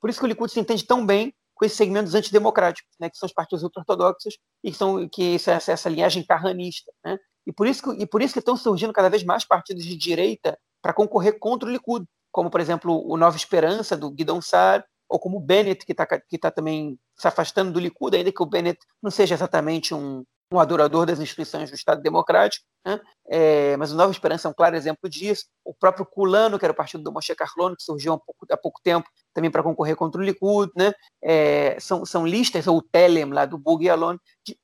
[0.00, 3.18] Por isso que o Likud se entende tão bem com esses segmentos antidemocráticos, né, que
[3.18, 7.18] são os partidos ultra-ortodoxos e que são que essa, essa linhagem carranista, né?
[7.46, 9.96] E por isso que e por isso que estão surgindo cada vez mais partidos de
[9.96, 14.84] direita para concorrer contra o Likud, como por exemplo o Nova Esperança do Guidon Sar,
[15.08, 18.42] ou como o Bennett que está que tá também se afastando do Likud, ainda que
[18.42, 23.00] o Bennett não seja exatamente um, um adorador das instituições do Estado Democrático, né?
[23.28, 25.44] é, mas o Nova Esperança é um claro exemplo disso.
[25.64, 28.56] O próprio Culano, que era o partido do Moshe Carlone, que surgiu há pouco, há
[28.56, 30.92] pouco tempo também para concorrer contra o Likud, né?
[31.22, 34.16] É, são, são listas, ou o Telem lá do Bug Alon,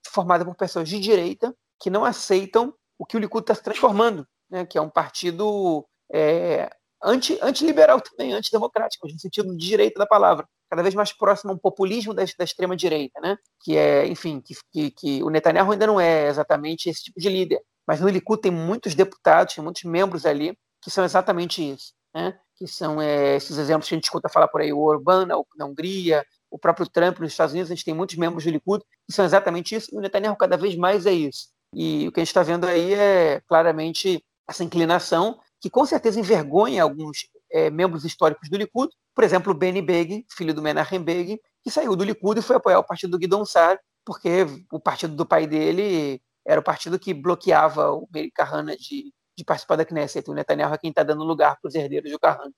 [0.07, 4.24] formada por pessoas de direita que não aceitam o que o Likud está se transformando,
[4.49, 4.64] né?
[4.64, 6.70] que é um partido é,
[7.03, 11.55] anti, anti-liberal também, antidemocrático, no sentido de direita da palavra cada vez mais próximo a
[11.55, 13.36] um populismo da, da extrema direita, né?
[13.62, 17.28] Que é, enfim, que, que, que, o Netanyahu ainda não é exatamente esse tipo de
[17.28, 21.92] líder, mas no Likud tem muitos deputados, tem muitos membros ali que são exatamente isso,
[22.14, 22.38] né?
[22.57, 25.66] Que são é, esses exemplos que a gente escuta falar por aí, o Orbán na
[25.66, 29.12] Hungria, o próprio Trump nos Estados Unidos, a gente tem muitos membros do Likud que
[29.12, 31.48] são exatamente isso, e o Netanyahu cada vez mais é isso.
[31.74, 36.19] E o que a gente está vendo aí é claramente essa inclinação que com certeza
[36.19, 41.39] envergonha alguns é, membros históricos do Likud, por exemplo, Benny Begin, filho do Menachem Begin,
[41.63, 45.15] que saiu do Likud e foi apoiar o partido do Guidon Sar, porque o partido
[45.15, 49.85] do pai dele era o partido que bloqueava o Meir Kahana de, de participar da
[49.85, 50.29] Knesset.
[50.29, 52.51] O Netanyahu é quem está dando lugar para os herdeiros do Kahana.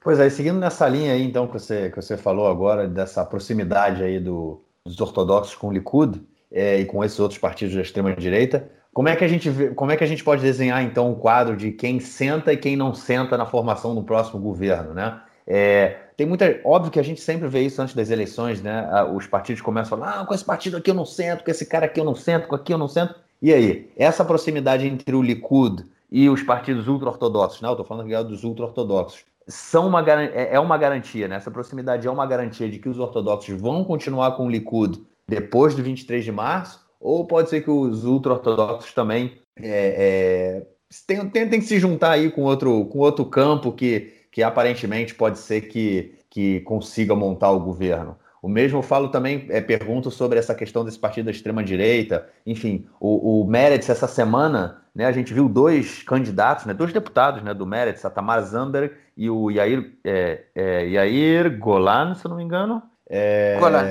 [0.00, 4.02] Pois é, seguindo nessa linha aí, então, que você, que você falou agora, dessa proximidade
[4.02, 8.68] aí do, dos ortodoxos com o Likud é, e com esses outros partidos da extrema-direita,
[8.98, 11.14] como é que a gente vê, como é que a gente pode desenhar então um
[11.14, 15.20] quadro de quem senta e quem não senta na formação do próximo governo, né?
[15.46, 16.60] É, tem muita.
[16.64, 18.88] Óbvio que a gente sempre vê isso antes das eleições, né?
[19.14, 21.64] Os partidos começam a falar: ah, com esse partido aqui eu não sento, com esse
[21.64, 23.14] cara aqui eu não sento, com aqui eu não sento.
[23.40, 27.68] E aí, essa proximidade entre o Likud e os partidos ultra-ortodoxos, né?
[27.68, 31.36] Eu tô falando dos ultra-ortodoxos, são uma, é, é uma garantia, né?
[31.36, 35.76] Essa proximidade é uma garantia de que os ortodoxos vão continuar com o Likud depois
[35.76, 40.64] do 23 de março, ou pode ser que os ultra-ortodoxos também é,
[41.06, 45.62] é, tentem se juntar aí com outro, com outro campo que que aparentemente pode ser
[45.62, 48.16] que, que consiga montar o governo.
[48.40, 52.28] O mesmo falo também, é, pergunto sobre essa questão desse partido da extrema-direita.
[52.46, 57.42] Enfim, o, o Meretz, essa semana, né, a gente viu dois candidatos, né, dois deputados
[57.42, 62.28] né, do Meretz, a Tamar Zamber e o Yair, é, é, Yair Golan, se eu
[62.28, 62.80] não me engano.
[63.10, 63.88] É, Golan.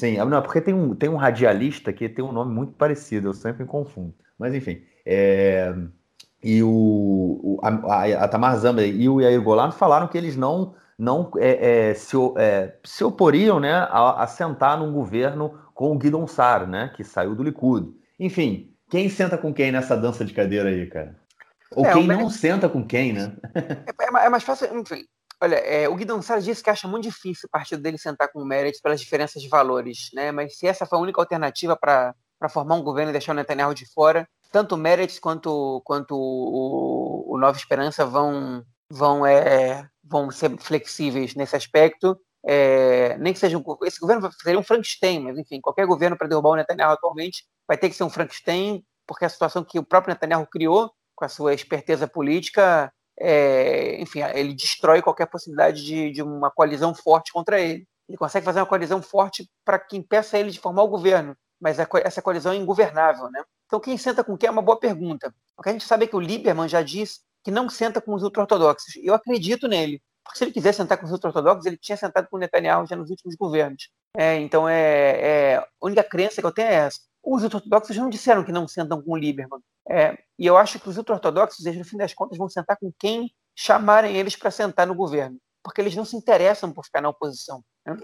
[0.00, 3.28] Sim, não, é porque tem um, tem um radialista que tem um nome muito parecido,
[3.28, 4.14] eu sempre me confundo.
[4.38, 5.74] Mas enfim, é,
[6.42, 11.30] e o, a, a Tamar Zamba e o Yair Golan falaram que eles não, não
[11.36, 16.26] é, é, se, é, se oporiam né, a, a, sentar num governo com o Guidon
[16.26, 17.94] Sar, né, que saiu do Likud.
[18.18, 21.14] Enfim, quem senta com quem nessa dança de cadeira aí, cara?
[21.76, 23.34] Ou é, quem não senta com quem, né?
[23.54, 25.04] É, é, é, mais fácil, enfim.
[25.42, 28.42] Olha, é, o Guidon Sar disse que acha muito difícil o partido dele sentar com
[28.42, 30.30] o Meredith pelas diferenças de valores, né?
[30.30, 32.14] Mas se essa foi a única alternativa para
[32.50, 37.34] formar um governo e deixar o Netanyahu de fora, tanto o Meredith quanto, quanto o,
[37.34, 42.20] o Nova Esperança vão, vão, é, vão ser flexíveis nesse aspecto.
[42.44, 46.28] É, nem que seja um, esse governo seria um Frankenstein, mas enfim, qualquer governo para
[46.28, 49.84] derrubar o Netanyahu atualmente vai ter que ser um Frankenstein, porque a situação que o
[49.84, 56.10] próprio Netanyahu criou com a sua esperteza política, é, enfim, ele destrói qualquer possibilidade de,
[56.10, 57.86] de uma coalizão forte contra ele.
[58.08, 61.78] Ele consegue fazer uma coalizão forte para que impeça ele de formar o governo, mas
[61.78, 63.44] essa coalizão é ingovernável, né?
[63.66, 65.32] Então, quem senta com quem é uma boa pergunta.
[65.56, 68.14] O que a gente sabe é que o Lieberman já disse que não senta com
[68.14, 68.96] os ultra-ortodoxos.
[68.96, 70.02] Eu acredito nele.
[70.24, 73.10] Porque se ele quiser sentar com os ultra-ortodoxos, ele tinha sentado com Netanyahu já nos
[73.10, 73.88] últimos governos.
[74.16, 77.00] É, então, é, é, a única crença que eu tenho é essa.
[77.22, 79.60] Os ultra-ortodoxos não disseram que não sentam com o Lieberman.
[79.88, 83.30] É, e eu acho que os ultra-ortodoxos, no fim das contas, vão sentar com quem
[83.54, 85.38] chamarem eles para sentar no governo.
[85.62, 87.62] Porque eles não se interessam por ficar na oposição.
[87.86, 87.96] Né?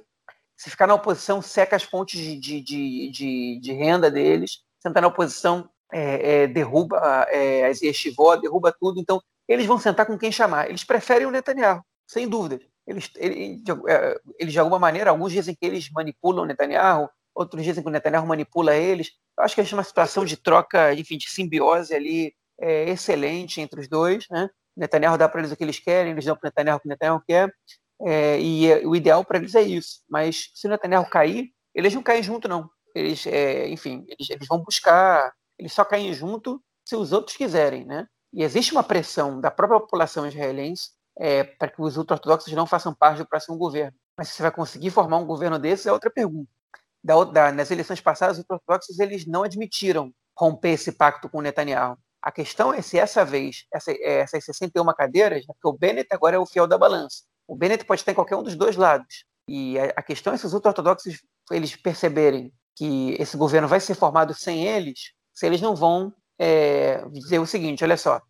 [0.57, 5.09] Se ficar na oposição, seca as fontes de, de, de, de, renda deles, sentar na
[5.09, 6.99] oposição é, é, derruba
[7.31, 9.01] é, as yeshivó, derruba tudo.
[9.01, 10.69] Então, eles vão sentar com quem chamar.
[10.69, 12.61] Eles preferem o Netanyahu, sem dúvida.
[12.87, 17.63] Eles, ele, é, eles, de alguma maneira, alguns dizem que eles manipulam o Netanyahu, outros
[17.63, 19.13] dizem que o Netanyahu manipula eles.
[19.39, 23.81] Eu acho que existe uma situação de troca, enfim, de simbiose ali é, excelente entre
[23.81, 24.27] os dois.
[24.31, 24.49] Né?
[24.77, 26.81] O Netanyahu dá para eles o que eles querem, eles dão para o Netanyahu o
[26.81, 27.55] que o Netanyahu quer.
[28.03, 30.03] É, e o ideal para eles é isso.
[30.09, 34.49] Mas se o Netanyahu cair, eles não caem junto, não eles, é, enfim, eles, eles,
[34.49, 38.07] vão buscar, eles só caem junto se os outros quiserem, né?
[38.33, 42.95] E existe uma pressão da própria população israelense é, para que os ultra-ortodoxos não façam
[42.95, 43.97] parte do próximo governo.
[44.17, 46.51] Mas se você vai conseguir formar um governo desse é outra pergunta.
[47.03, 51.97] Da, da, nas eleições passadas, os ultra-ortodoxos eles não admitiram romper esse pacto com Netanyahu.
[52.21, 56.09] A questão é se essa vez, essa, é, essas 61 cadeiras, né, porque o Bennett
[56.11, 57.23] agora é o fiel da balança.
[57.47, 59.25] O Bennett pode estar em qualquer um dos dois lados.
[59.49, 61.23] E a, a questão é se os ultra-ortodoxos
[61.53, 67.05] eles perceberem que esse governo vai ser formado sem eles, se eles não vão é,
[67.11, 68.21] dizer o seguinte: olha só,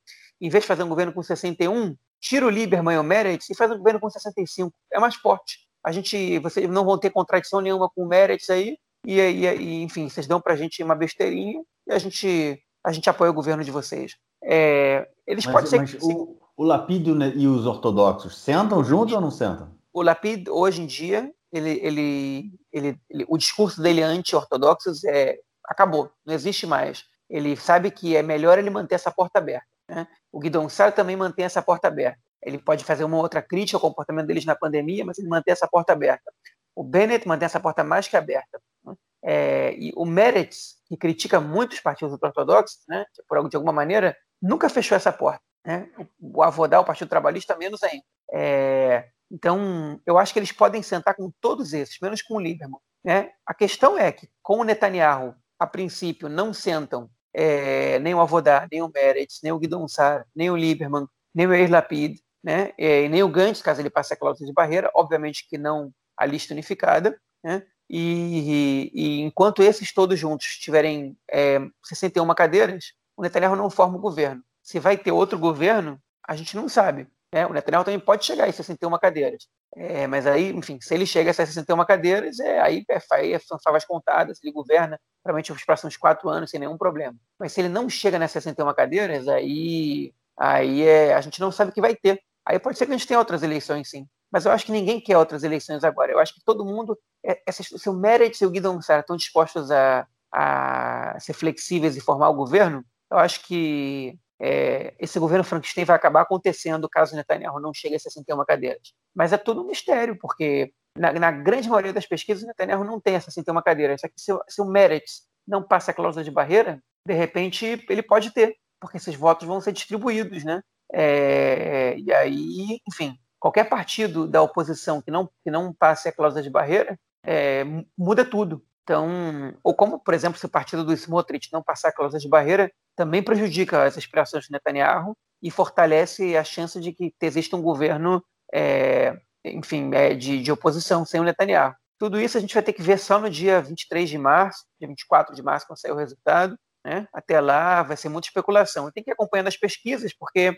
[0.40, 3.54] em vez de fazer um governo com 61, tira o Lieberman e o Meretz e
[3.54, 4.72] faz um governo com 65.
[4.92, 5.65] É mais forte.
[5.86, 8.76] A gente, vocês não vão ter contradição nenhuma com o Meretz aí,
[9.06, 12.90] e, e, e enfim, vocês dão para a gente uma besteirinha e a gente, a
[12.90, 14.16] gente apoia o governo de vocês.
[14.42, 15.98] É, eles mas, podem ser.
[16.02, 19.70] O, o Lapido e os ortodoxos sentam juntos ou não sentam?
[19.92, 26.10] O Lapid, hoje em dia, ele, ele, ele, ele o discurso dele anti-ortodoxos é, acabou,
[26.26, 27.04] não existe mais.
[27.30, 29.66] Ele sabe que é melhor ele manter essa porta aberta.
[29.88, 30.08] Né?
[30.32, 32.18] O Guidon Sá também mantém essa porta aberta.
[32.42, 35.66] Ele pode fazer uma outra crítica ao comportamento deles na pandemia, mas ele mantém essa
[35.66, 36.32] porta aberta.
[36.74, 38.60] O Bennett mantém essa porta mais que aberta.
[38.84, 38.94] Né?
[39.22, 44.16] É, e o Meretz, que critica muito os partidos ortodoxos, né, por, de alguma maneira,
[44.40, 45.42] nunca fechou essa porta.
[45.64, 45.88] Né?
[46.20, 48.04] O Avodá, o Partido Trabalhista, menos ainda.
[48.32, 52.78] É, então, eu acho que eles podem sentar com todos esses, menos com o Lieberman.
[53.04, 53.30] Né?
[53.44, 58.66] A questão é que, com o Netanyahu, a princípio, não sentam é, nem o Avodá,
[58.70, 62.72] nem o Meretz, nem o Guidon Sar, nem o Lieberman, nem o Yair Lapid, né?
[62.78, 66.24] É, nem o Gantz, caso ele passe a cláusula de barreira, obviamente que não a
[66.24, 67.64] lista unificada, né?
[67.90, 73.96] E, e, e enquanto esses todos juntos tiverem é, 61 cadeiras, o Netanyahu não forma
[73.96, 74.44] o governo.
[74.62, 77.08] Se vai ter outro governo, a gente não sabe.
[77.32, 77.44] Né?
[77.46, 79.48] O Netanyahu também pode chegar a 61 cadeiras.
[79.74, 83.58] É, mas aí, enfim, se ele chega a 61 cadeiras, é, aí, é, aí são
[83.58, 87.16] favas contadas, ele governa provavelmente os próximos quatro anos sem nenhum problema.
[87.38, 91.72] Mas se ele não chega nessas 61 cadeiras, aí, aí é, a gente não sabe
[91.72, 92.22] o que vai ter.
[92.46, 94.06] Aí pode ser que a gente tenha outras eleições, sim.
[94.30, 96.12] Mas eu acho que ninguém quer outras eleições agora.
[96.12, 99.70] Eu acho que todo mundo, é, se o Meredith e o Guidon Sara estão dispostos
[99.70, 105.84] a, a ser flexíveis e formar o governo, eu acho que é, esse governo Frankenstein
[105.84, 108.92] vai acabar acontecendo caso Netanyahu não chegue a 61 cadeiras.
[109.14, 113.14] Mas é tudo um mistério, porque na, na grande maioria das pesquisas Netanyahu não tem
[113.14, 114.00] essa 61 cadeiras.
[114.00, 118.02] Só que se, se o Meretz não passa a cláusula de barreira, de repente ele
[118.02, 120.62] pode ter, porque esses votos vão ser distribuídos, né?
[120.92, 126.42] É, e aí, enfim, qualquer partido da oposição que não, que não passe a cláusula
[126.42, 127.64] de barreira é,
[127.96, 128.64] muda tudo.
[128.82, 132.28] Então, ou como, por exemplo, se o partido do Smotrich não passar a cláusula de
[132.28, 137.62] barreira, também prejudica as aspirações de Netanyahu e fortalece a chance de que exista um
[137.62, 138.22] governo,
[138.54, 141.74] é, enfim, é, de, de oposição sem o Netanyahu.
[141.98, 144.86] Tudo isso a gente vai ter que ver só no dia 23 de março, dia
[144.86, 146.56] 24 de março, quando sair o resultado.
[146.86, 147.08] Né?
[147.12, 148.86] Até lá vai ser muita especulação.
[148.86, 150.56] E tem que ir acompanhando as pesquisas, porque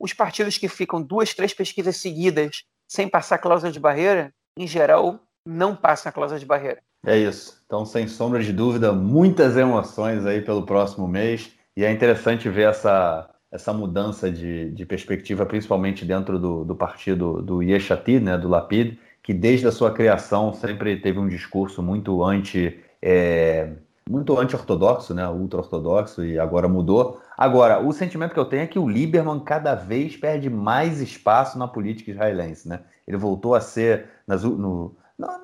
[0.00, 5.20] os partidos que ficam duas, três pesquisas seguidas sem passar cláusula de barreira, em geral,
[5.44, 6.80] não passam a cláusula de barreira.
[7.04, 7.62] É isso.
[7.66, 11.52] Então, sem sombra de dúvida, muitas emoções aí pelo próximo mês.
[11.76, 17.42] E é interessante ver essa, essa mudança de, de perspectiva, principalmente dentro do, do partido
[17.42, 22.24] do Yeshatid, né, do Lapid, que desde a sua criação sempre teve um discurso muito
[22.24, 22.80] anti.
[23.02, 23.76] É,
[24.08, 27.20] muito anti-ortodoxo, né, ultra-ortodoxo, e agora mudou.
[27.36, 31.58] Agora, o sentimento que eu tenho é que o Lieberman cada vez perde mais espaço
[31.58, 32.68] na política israelense.
[32.68, 32.80] Né?
[33.06, 34.94] Ele voltou a ser, nas, no,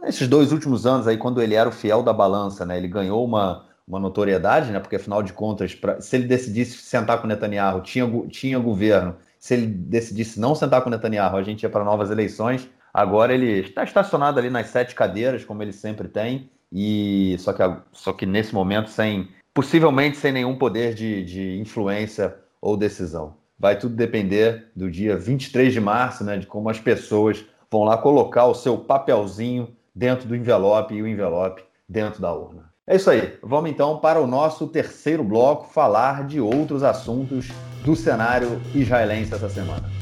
[0.01, 3.25] nesses dois últimos anos, aí, quando ele era o fiel da balança, né, ele ganhou
[3.25, 7.81] uma, uma notoriedade, né, porque afinal de contas, pra, se ele decidisse sentar com Netanyahu,
[7.83, 9.17] tinha, tinha governo.
[9.41, 12.69] Se ele decidisse não sentar com Netanyahu, a gente ia para novas eleições.
[12.95, 17.63] Agora ele está estacionado ali nas sete cadeiras, como ele sempre tem, e só que,
[17.93, 23.35] só que nesse momento sem possivelmente sem nenhum poder de, de influência ou decisão.
[23.59, 27.99] Vai tudo depender do dia 23 de março, né, de como as pessoas vão lá
[27.99, 32.73] colocar o seu papelzinho dentro do envelope e o envelope dentro da urna.
[32.87, 33.39] É isso aí.
[33.43, 37.49] Vamos então para o nosso terceiro bloco falar de outros assuntos
[37.85, 40.02] do cenário israelense essa semana.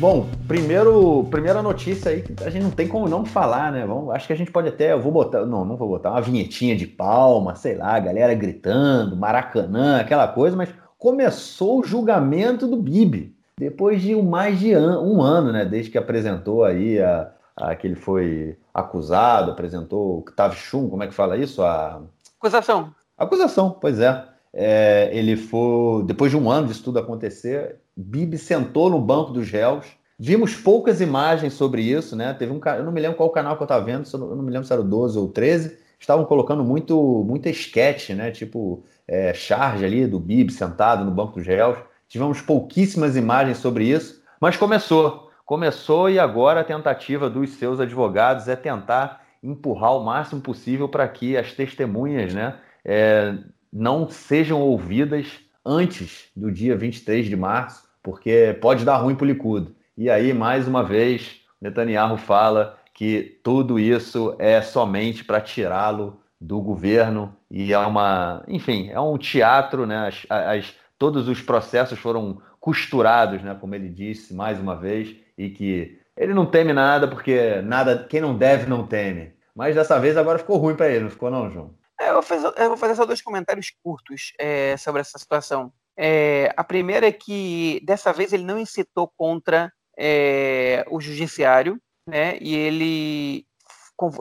[0.00, 3.84] Bom, primeiro, primeira notícia aí que a gente não tem como não falar, né?
[3.84, 6.22] Vamos, acho que a gente pode até, eu vou botar, não, não vou botar uma
[6.22, 12.78] vinhetinha de palma, sei lá, galera gritando, Maracanã, aquela coisa, mas começou o julgamento do
[12.78, 15.66] Bibi depois de mais de an um ano, né?
[15.66, 21.02] Desde que apresentou aí a, a que ele foi acusado, apresentou o Ktav Shum, como
[21.02, 21.62] é que fala isso?
[21.62, 22.00] A
[22.38, 22.90] acusação.
[23.18, 24.24] Acusação, pois é.
[24.50, 25.10] é.
[25.12, 29.86] Ele foi depois de um ano disso tudo acontecer, Bibi sentou no banco dos réus.
[30.18, 32.34] Vimos poucas imagens sobre isso, né?
[32.34, 34.50] Teve um eu não me lembro qual canal que eu estava vendo, eu não me
[34.50, 35.78] lembro se era o 12 ou o 13.
[35.98, 38.30] Estavam colocando muito muita esquete, né?
[38.30, 41.78] Tipo, é, charge ali do Bibi sentado no banco dos réus.
[42.08, 45.30] tivemos pouquíssimas imagens sobre isso, mas começou.
[45.44, 51.08] Começou e agora a tentativa dos seus advogados é tentar empurrar o máximo possível para
[51.08, 53.36] que as testemunhas né, é,
[53.72, 59.28] não sejam ouvidas antes do dia 23 de março, porque pode dar ruim para o
[59.28, 59.74] Likud.
[59.96, 66.60] E aí, mais uma vez, Netanyahu fala que tudo isso é somente para tirá-lo do
[66.60, 70.08] governo e é uma, enfim, é um teatro, né?
[70.08, 73.56] As, as, todos os processos foram costurados, né?
[73.60, 78.20] Como ele disse mais uma vez e que ele não teme nada porque nada, quem
[78.20, 79.32] não deve não teme.
[79.54, 81.74] Mas dessa vez agora ficou ruim para ele, não ficou não, João?
[82.00, 85.70] É, eu, vou fazer, eu, vou fazer, só dois comentários curtos é, sobre essa situação.
[85.96, 91.78] É, a primeira é que dessa vez ele não incitou contra é, o judiciário,
[92.08, 92.38] né?
[92.40, 93.46] E ele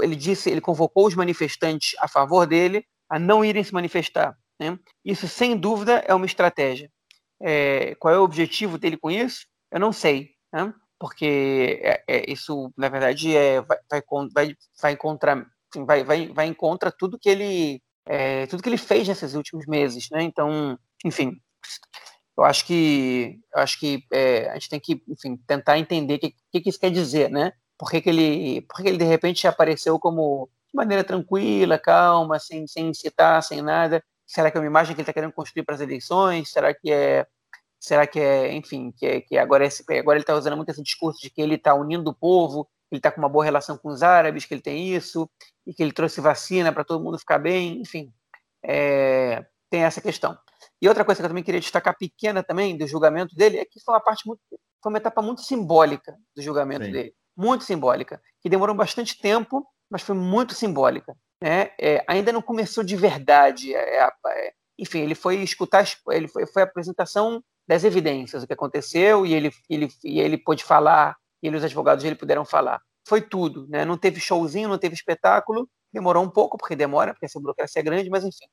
[0.02, 4.38] ele disse, ele convocou os manifestantes a favor dele a não irem se manifestar.
[4.60, 4.78] Né?
[5.06, 6.92] Isso, sem dúvida, é uma estratégia.
[7.42, 9.48] É, qual é o objetivo dele com isso?
[9.72, 10.74] Eu não sei, né?
[11.00, 14.98] porque é, é, isso, na verdade, é, vai, vai, vai,
[15.78, 19.36] encontrar, vai, vai, vai em contra tudo que ele é, tudo que ele fez nesses
[19.36, 20.24] últimos meses, né?
[20.24, 21.40] Então, enfim,
[22.38, 26.20] eu acho que eu acho que é, a gente tem que, enfim, tentar entender o
[26.20, 27.52] que, que, que, isso quer dizer, né?
[27.78, 32.40] Por que, que ele, por que ele de repente apareceu como de maneira tranquila, calma,
[32.40, 34.04] sem, sem incitar, sem nada?
[34.28, 36.52] Será que é uma imagem que ele está querendo construir para as eleições?
[36.52, 37.28] Será que é
[37.80, 40.84] Será que é, enfim, que, é, que agora, é, agora ele está usando muito esse
[40.84, 43.90] discurso de que ele está unindo o povo, ele está com uma boa relação com
[43.90, 45.30] os árabes, que ele tem isso,
[45.66, 48.12] e que ele trouxe vacina para todo mundo ficar bem, enfim,
[48.64, 50.38] é, tem essa questão.
[50.82, 53.80] E outra coisa que eu também queria destacar, pequena também, do julgamento dele, é que
[53.80, 54.42] foi uma parte muito,
[54.82, 56.92] foi uma etapa muito simbólica do julgamento Sim.
[56.92, 61.16] dele, muito simbólica, que demorou bastante tempo, mas foi muito simbólica.
[61.42, 61.72] Né?
[61.80, 63.74] É, ainda não começou de verdade.
[63.74, 68.54] É, é, enfim, ele foi escutar, ele foi, foi a apresentação das evidências, o que
[68.54, 72.82] aconteceu, e ele, ele, e ele pôde falar, e ele, os advogados dele puderam falar.
[73.08, 73.86] Foi tudo, né?
[73.86, 77.84] Não teve showzinho, não teve espetáculo, demorou um pouco, porque demora, porque essa burocracia é
[77.84, 78.46] grande, mas enfim,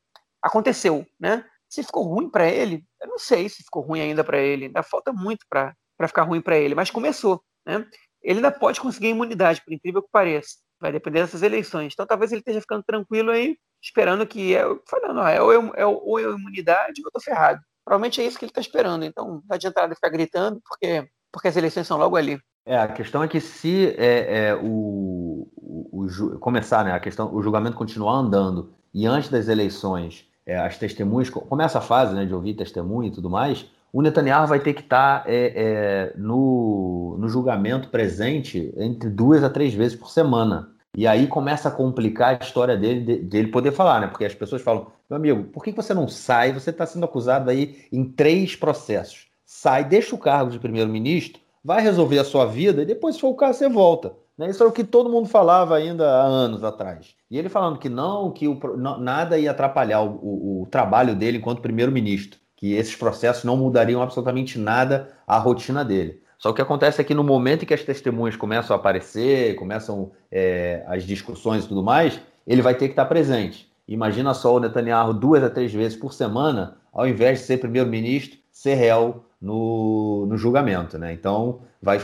[0.42, 1.44] aconteceu, né?
[1.68, 4.82] Se ficou ruim para ele, eu não sei se ficou ruim ainda para ele, ainda
[4.82, 5.74] falta muito para
[6.06, 7.86] ficar ruim para ele, mas começou, né?
[8.22, 10.56] Ele ainda pode conseguir imunidade, por incrível que pareça.
[10.80, 11.92] Vai depender dessas eleições.
[11.92, 15.80] Então talvez ele esteja ficando tranquilo aí, esperando que é, falando, ó, é, ou, é,
[15.82, 17.60] é, ou é imunidade ou eu tô ferrado.
[17.84, 19.04] Provavelmente é isso que ele está esperando.
[19.04, 22.40] Então, não adianta nada ficar gritando, porque, porque as eleições são logo ali.
[22.66, 27.32] É, a questão é que se é, é o, o, o, começar, né, a questão,
[27.32, 32.24] o julgamento continuar andando e antes das eleições é, as testemunhas, começa a fase né,
[32.24, 36.12] de ouvir testemunha e tudo mais, o Netanyahu vai ter que estar tá, é, é,
[36.16, 40.70] no, no julgamento presente entre duas a três vezes por semana.
[40.96, 44.06] E aí começa a complicar a história dele, dele poder falar, né?
[44.06, 46.52] Porque as pessoas falam, meu amigo, por que você não sai?
[46.52, 49.26] Você está sendo acusado aí em três processos.
[49.44, 53.30] Sai, deixa o cargo de primeiro-ministro, vai resolver a sua vida e depois, se for
[53.30, 54.12] o caso, você volta.
[54.38, 54.48] Né?
[54.48, 57.16] Isso é o que todo mundo falava ainda há anos atrás.
[57.28, 61.38] E ele falando que não, que o, nada ia atrapalhar o, o, o trabalho dele
[61.38, 66.22] enquanto primeiro-ministro, que esses processos não mudariam absolutamente nada a rotina dele.
[66.38, 68.78] Só que o que acontece é que no momento em que as testemunhas começam a
[68.78, 73.68] aparecer, começam é, as discussões e tudo mais, ele vai ter que estar presente.
[73.88, 78.38] Imagina só o Netanyahu duas a três vezes por semana, ao invés de ser primeiro-ministro,
[78.52, 81.12] ser réu no, no julgamento, né?
[81.12, 82.00] Então, vai,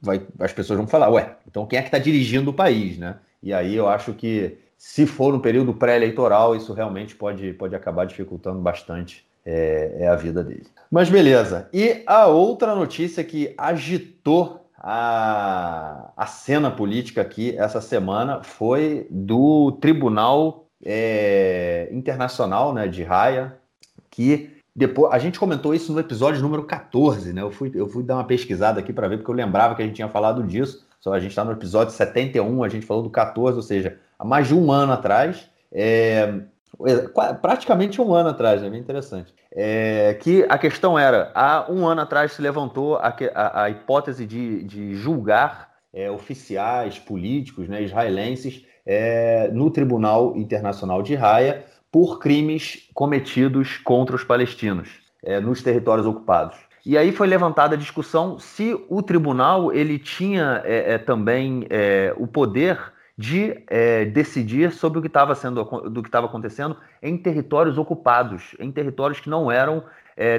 [0.00, 3.16] vai, as pessoas vão falar, ué, então quem é que está dirigindo o país, né?
[3.42, 8.06] E aí eu acho que, se for no período pré-eleitoral, isso realmente pode, pode acabar
[8.06, 10.66] dificultando bastante é, é a vida dele.
[10.90, 11.68] Mas beleza.
[11.72, 19.72] E a outra notícia que agitou a, a cena política aqui essa semana foi do
[19.80, 23.56] Tribunal é, Internacional né, de Raia,
[24.10, 27.42] que depois a gente comentou isso no episódio número 14, né?
[27.42, 29.84] Eu fui, eu fui dar uma pesquisada aqui para ver, porque eu lembrava que a
[29.84, 30.86] gente tinha falado disso.
[30.98, 34.24] Só a gente está no episódio 71, a gente falou do 14, ou seja, há
[34.24, 35.50] mais de um ano atrás.
[35.70, 36.40] É,
[37.40, 39.34] praticamente um ano atrás, é bem interessante.
[39.50, 44.24] É, que a questão era, há um ano atrás se levantou a, a, a hipótese
[44.24, 52.18] de, de julgar é, oficiais políticos né, israelenses é, no Tribunal Internacional de Haia por
[52.18, 54.88] crimes cometidos contra os palestinos
[55.22, 56.56] é, nos territórios ocupados.
[56.84, 61.64] E aí foi levantada a discussão se o tribunal ele tinha é, é, também
[62.16, 63.54] o poder de
[64.12, 69.20] decidir sobre o que estava sendo do que estava acontecendo em territórios ocupados, em territórios
[69.20, 69.84] que não eram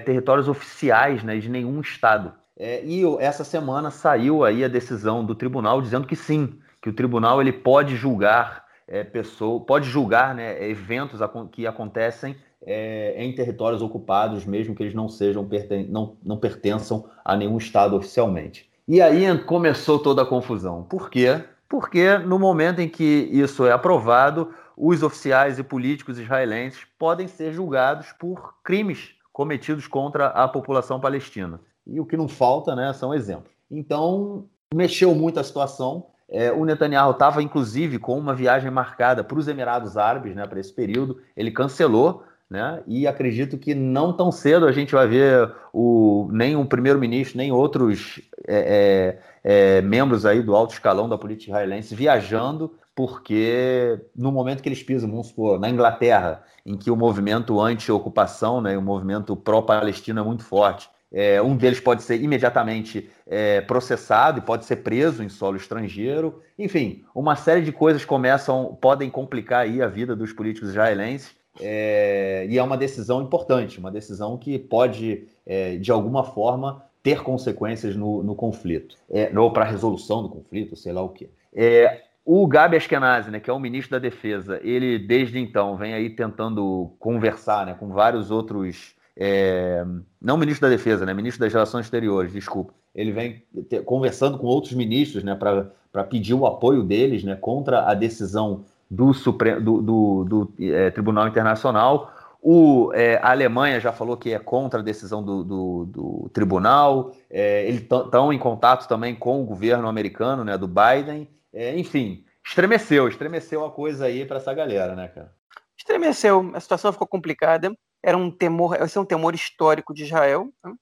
[0.05, 2.33] territórios oficiais né, de nenhum estado.
[2.59, 7.39] E essa semana saiu aí a decisão do tribunal dizendo que sim, que o tribunal
[7.39, 11.19] ele pode julgar é, pessoa, pode julgar né, eventos
[11.51, 12.35] que acontecem
[12.65, 15.47] é, em territórios ocupados, mesmo que eles não sejam
[15.89, 18.69] não, não pertençam a nenhum Estado oficialmente.
[18.87, 20.83] E aí começou toda a confusão.
[20.83, 21.41] Por quê?
[21.69, 27.53] Porque no momento em que isso é aprovado, os oficiais e políticos israelenses podem ser
[27.53, 31.59] julgados por crimes cometidos contra a população palestina.
[31.85, 33.51] E o que não falta né, são exemplos.
[33.69, 36.07] Então, mexeu muito a situação.
[36.33, 40.59] É, o Netanyahu estava, inclusive, com uma viagem marcada para os Emirados Árabes né, para
[40.59, 41.21] esse período.
[41.37, 42.23] Ele cancelou
[42.53, 42.83] né?
[42.85, 47.51] E acredito que não tão cedo a gente vai ver o, nem o primeiro-ministro, nem
[47.51, 54.31] outros é, é, é, membros aí do alto escalão da política israelense viajando, porque no
[54.31, 58.83] momento que eles pisam, vamos supor, na Inglaterra, em que o movimento anti-ocupação, né, o
[58.83, 64.65] movimento pró-palestino é muito forte, é, um deles pode ser imediatamente é, processado e pode
[64.65, 66.41] ser preso em solo estrangeiro.
[66.57, 71.35] Enfim, uma série de coisas começam, podem complicar aí a vida dos políticos israelenses.
[71.61, 77.21] É, e é uma decisão importante, uma decisão que pode, é, de alguma forma, ter
[77.21, 81.29] consequências no, no conflito, é, ou para a resolução do conflito, sei lá o quê.
[81.53, 85.93] É, o Gabi Ashkenazi, né, que é o ministro da Defesa, ele desde então vem
[85.93, 88.95] aí tentando conversar né, com vários outros.
[89.15, 89.85] É,
[90.21, 92.73] não ministro da Defesa, né, ministro das Relações Exteriores, desculpa.
[92.95, 93.43] Ele vem
[93.85, 99.13] conversando com outros ministros né, para pedir o apoio deles né, contra a decisão do,
[99.13, 99.59] Supre...
[99.59, 102.11] do, do, do é, Tribunal Internacional.
[102.41, 107.15] O, é, a Alemanha já falou que é contra a decisão do, do, do tribunal.
[107.29, 111.27] É, eles estão em contato também com o governo americano, né, do Biden.
[111.53, 115.31] É, enfim, estremeceu, estremeceu a coisa aí para essa galera, né, cara?
[115.77, 117.73] Estremeceu, a situação ficou complicada.
[118.03, 120.73] Era um temor, esse é um temor histórico de Israel, né?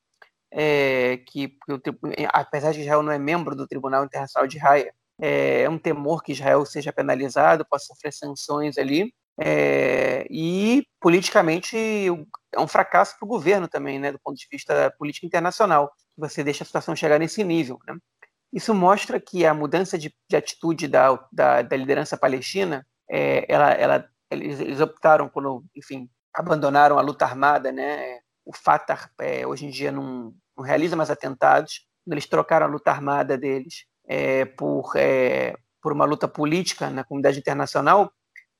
[0.52, 5.70] é, que, que, apesar de Israel não é membro do Tribunal Internacional de Haia, é,
[5.70, 9.14] um temor que Israel seja penalizado, possa sofrer sanções ali.
[9.40, 11.78] É, e politicamente
[12.54, 15.90] é um fracasso para o governo também, né, do ponto de vista da política internacional,
[16.14, 17.80] que você deixa a situação chegar nesse nível.
[17.88, 17.96] Né?
[18.52, 23.72] Isso mostra que a mudança de, de atitude da, da, da, liderança palestina, é, ela,
[23.72, 28.20] ela, eles, eles, optaram quando, enfim, abandonaram a luta armada, né?
[28.46, 31.88] O Fatah é, hoje em dia não, não realiza mais atentados.
[32.08, 37.40] Eles trocaram a luta armada deles é, por, é, por uma luta política na comunidade
[37.40, 38.12] internacional,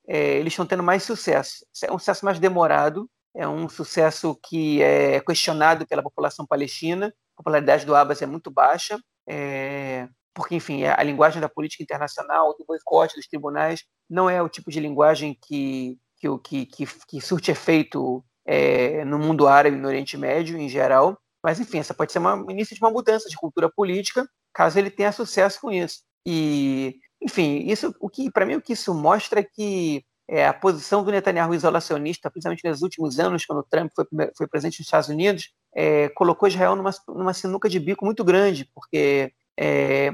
[0.08, 1.66] é, eles estão tendo mais sucesso.
[1.84, 7.08] É um sucesso mais demorado, é um sucesso que é questionado pela população palestina.
[7.08, 12.56] A popularidade do Abbas é muito baixa, é, porque, enfim, a linguagem da política internacional,
[12.58, 15.98] do boicote dos tribunais, não é o tipo de linguagem que,
[16.40, 21.18] que, que, que, surte efeito é, no mundo árabe, no Oriente Médio em geral.
[21.44, 24.92] Mas, enfim, essa pode ser uma início de uma mudança de cultura política caso ele
[24.92, 26.02] tenha sucesso com isso.
[26.26, 30.54] E, enfim, isso o que para mim o que isso mostra é que é, a
[30.54, 34.06] posição do Netanyahu isolacionista, principalmente nos últimos anos, quando o Trump foi,
[34.38, 38.70] foi presidente nos Estados Unidos, é, colocou Israel numa, numa sinuca de bico muito grande,
[38.74, 40.12] porque é,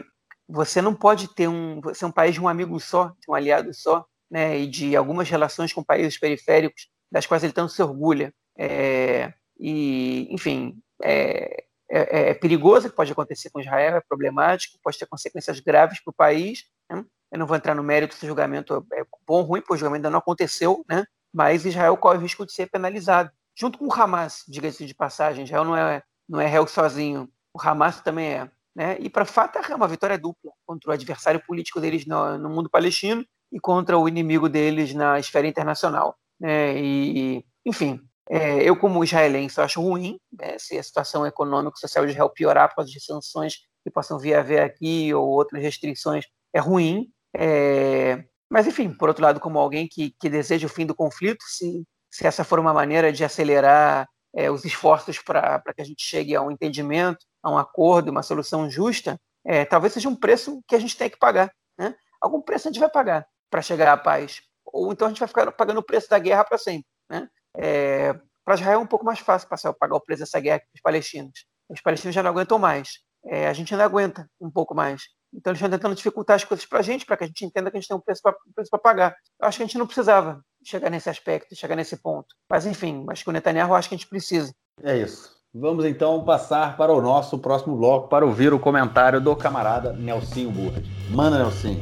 [0.47, 3.73] você não pode ter um, ser um país de um amigo só, de um aliado
[3.73, 8.33] só, né, e de algumas relações com países periféricos, das quais ele tanto se orgulha.
[8.57, 14.97] É, e, enfim, é, é, é, perigoso, que pode acontecer com Israel, é problemático, pode
[14.97, 16.65] ter consequências graves para o país.
[16.89, 17.03] Né?
[17.31, 19.77] Eu não vou entrar no mérito se o julgamento é bom ou ruim, porque o
[19.77, 21.05] julgamento ainda não aconteceu, né?
[21.33, 23.31] mas Israel corre o risco de ser penalizado.
[23.55, 27.61] Junto com o Hamas, diga-se de passagem, Israel não é, não é réu sozinho, o
[27.61, 28.51] Hamas também é.
[28.75, 28.97] Né?
[28.99, 32.69] E para Fatah é uma vitória dupla contra o adversário político deles no, no mundo
[32.69, 36.15] palestino e contra o inimigo deles na esfera internacional.
[36.39, 36.77] Né?
[36.77, 37.99] E, enfim,
[38.29, 42.29] é, eu, como israelense, acho ruim né, se a situação econômica e social de Israel
[42.29, 46.25] piorar por causa de sanções que possam vir a haver aqui ou outras restrições.
[46.53, 47.09] É ruim.
[47.35, 48.23] É...
[48.49, 51.83] Mas, enfim, por outro lado, como alguém que, que deseja o fim do conflito, se,
[52.11, 56.35] se essa for uma maneira de acelerar é, os esforços para que a gente chegue
[56.35, 60.75] a um entendimento, a um acordo, uma solução justa, é, talvez seja um preço que
[60.75, 61.51] a gente tem que pagar.
[61.77, 61.93] Né?
[62.21, 64.41] Algum preço a gente vai pagar para chegar à paz.
[64.65, 66.87] Ou então a gente vai ficar pagando o preço da guerra para sempre.
[67.09, 67.27] Né?
[67.55, 68.13] É,
[68.45, 70.81] para Israel é um pouco mais fácil passar, pagar o preço dessa guerra que os
[70.81, 71.45] palestinos.
[71.69, 72.99] Os palestinos já não aguentam mais.
[73.25, 75.03] É, a gente ainda aguenta um pouco mais.
[75.33, 77.69] Então eles estão tentando dificultar as coisas para a gente, para que a gente entenda
[77.69, 79.15] que a gente tem um preço para pagar.
[79.39, 82.27] Eu acho que a gente não precisava chegar nesse aspecto, chegar nesse ponto.
[82.49, 84.53] Mas enfim, acho que o Netanyahu acho que a gente precisa.
[84.81, 85.35] É isso.
[85.53, 90.51] Vamos então passar para o nosso próximo bloco para ouvir o comentário do camarada Nelsinho
[90.51, 90.81] Burra.
[91.09, 91.81] Manda, Nelsinho.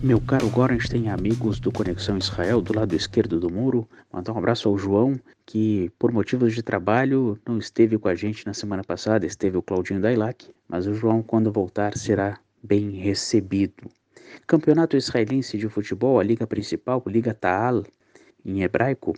[0.00, 4.68] Meu caro Gorenstein, amigos do Conexão Israel, do lado esquerdo do muro, mandar um abraço
[4.68, 9.26] ao João, que por motivos de trabalho não esteve com a gente na semana passada,
[9.26, 13.90] esteve o Claudinho Dailac, mas o João, quando voltar, será bem recebido.
[14.46, 17.82] Campeonato Israelense de Futebol, a liga principal, Liga Taal,
[18.44, 19.14] em hebraico,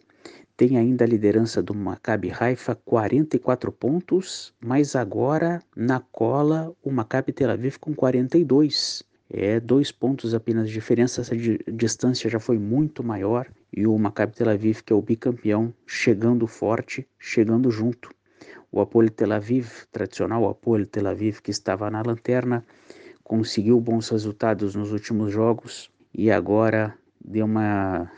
[0.57, 7.32] tem ainda a liderança do Maccabi Haifa, 44 pontos, mas agora na cola o Maccabi
[7.32, 9.05] Tel Aviv com 42.
[9.32, 11.36] É dois pontos apenas de diferença, essa
[11.73, 16.48] distância já foi muito maior e o Maccabi Tel Aviv, que é o bicampeão, chegando
[16.48, 18.11] forte, chegando junto.
[18.73, 22.65] O Apoel Tel Aviv, tradicional Apoel Tel Aviv, que estava na lanterna,
[23.23, 26.93] conseguiu bons resultados nos últimos jogos e agora
[27.24, 28.11] deu uma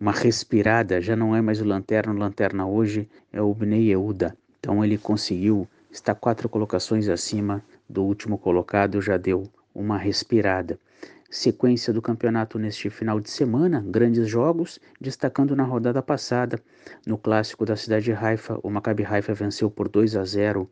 [0.00, 4.36] uma respirada, já não é mais o Lanterna, o Lanterna hoje é o Bnei Yehuda.
[4.58, 10.78] Então ele conseguiu, está quatro colocações acima do último colocado, já deu uma respirada.
[11.30, 16.60] Sequência do campeonato neste final de semana, grandes jogos, destacando na rodada passada,
[17.06, 20.70] no clássico da cidade de Haifa, o Maccabi Haifa venceu por 2 a 0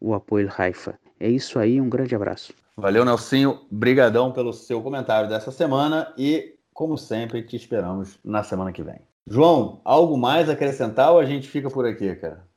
[0.00, 0.98] o Apoel Haifa.
[1.20, 2.54] É isso aí, um grande abraço.
[2.76, 3.60] Valeu, Nelsinho.
[3.70, 9.00] Brigadão pelo seu comentário dessa semana e, como sempre, te esperamos na semana que vem.
[9.26, 12.47] João, algo mais a acrescentar ou a gente fica por aqui, cara?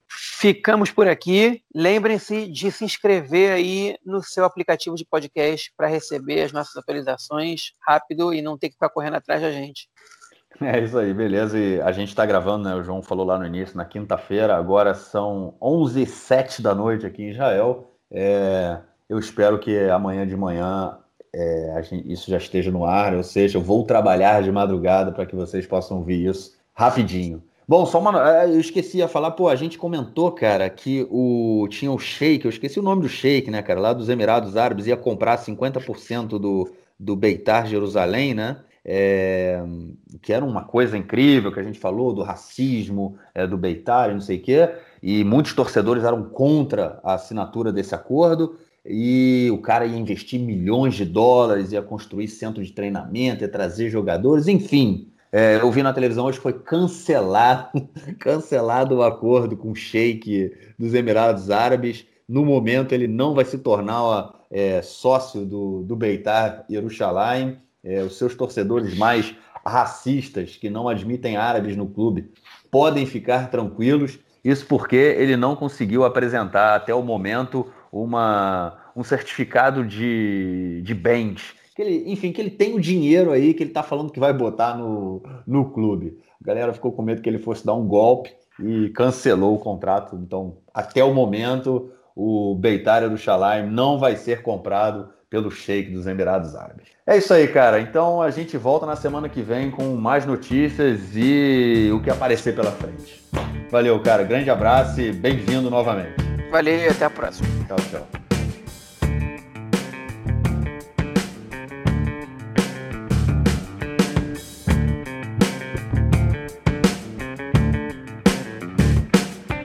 [0.42, 1.62] Ficamos por aqui.
[1.72, 7.74] Lembrem-se de se inscrever aí no seu aplicativo de podcast para receber as nossas atualizações
[7.88, 9.88] rápido e não ter que ficar correndo atrás da gente.
[10.60, 11.60] É isso aí, beleza.
[11.60, 12.74] E a gente está gravando, né?
[12.74, 14.58] O João falou lá no início, na quinta-feira.
[14.58, 17.92] Agora são 11 h 07 da noite aqui em Israel.
[18.10, 20.98] É, eu espero que amanhã de manhã
[21.32, 25.28] é, gente, isso já esteja no ar, ou seja, eu vou trabalhar de madrugada para
[25.28, 27.44] que vocês possam ouvir isso rapidinho.
[27.68, 28.42] Bom, só uma.
[28.42, 32.46] É, eu esqueci de falar, pô, a gente comentou, cara, que o tinha o Sheik,
[32.46, 36.40] eu esqueci o nome do Sheik, né, cara, lá dos Emirados Árabes, ia comprar 50%
[36.40, 36.70] do,
[37.00, 38.58] do Beitar Jerusalém, né?
[38.84, 39.62] É,
[40.24, 44.14] que era uma coisa incrível que a gente falou do racismo é, do Beitar e
[44.16, 44.70] não sei o quê,
[45.04, 50.96] e muitos torcedores eram contra a assinatura desse acordo e o cara ia investir milhões
[50.96, 55.11] de dólares, ia construir centro de treinamento, ia trazer jogadores, enfim.
[55.32, 57.88] É, eu vi na televisão hoje foi cancelado,
[58.20, 62.06] cancelado o acordo com o Sheik dos Emirados Árabes.
[62.28, 67.58] No momento, ele não vai se tornar é, sócio do, do Beitar Yerushalayim.
[67.84, 69.34] É, os seus torcedores mais
[69.66, 72.32] racistas, que não admitem árabes no clube,
[72.70, 74.20] podem ficar tranquilos.
[74.44, 81.56] Isso porque ele não conseguiu apresentar até o momento uma, um certificado de, de bens.
[81.82, 84.32] Que ele, enfim, que ele tem o dinheiro aí que ele está falando que vai
[84.32, 86.16] botar no, no clube.
[86.40, 90.16] A galera ficou com medo que ele fosse dar um golpe e cancelou o contrato.
[90.16, 96.06] Então, até o momento, o Beitar do Shalaim não vai ser comprado pelo Sheik dos
[96.06, 96.90] Emirados Árabes.
[97.08, 97.80] É isso aí, cara.
[97.80, 102.54] Então a gente volta na semana que vem com mais notícias e o que aparecer
[102.54, 103.24] pela frente.
[103.72, 104.22] Valeu, cara.
[104.22, 106.14] Grande abraço e bem-vindo novamente.
[106.52, 107.48] Valeu, até a próxima.
[107.68, 108.21] Tchau, tchau.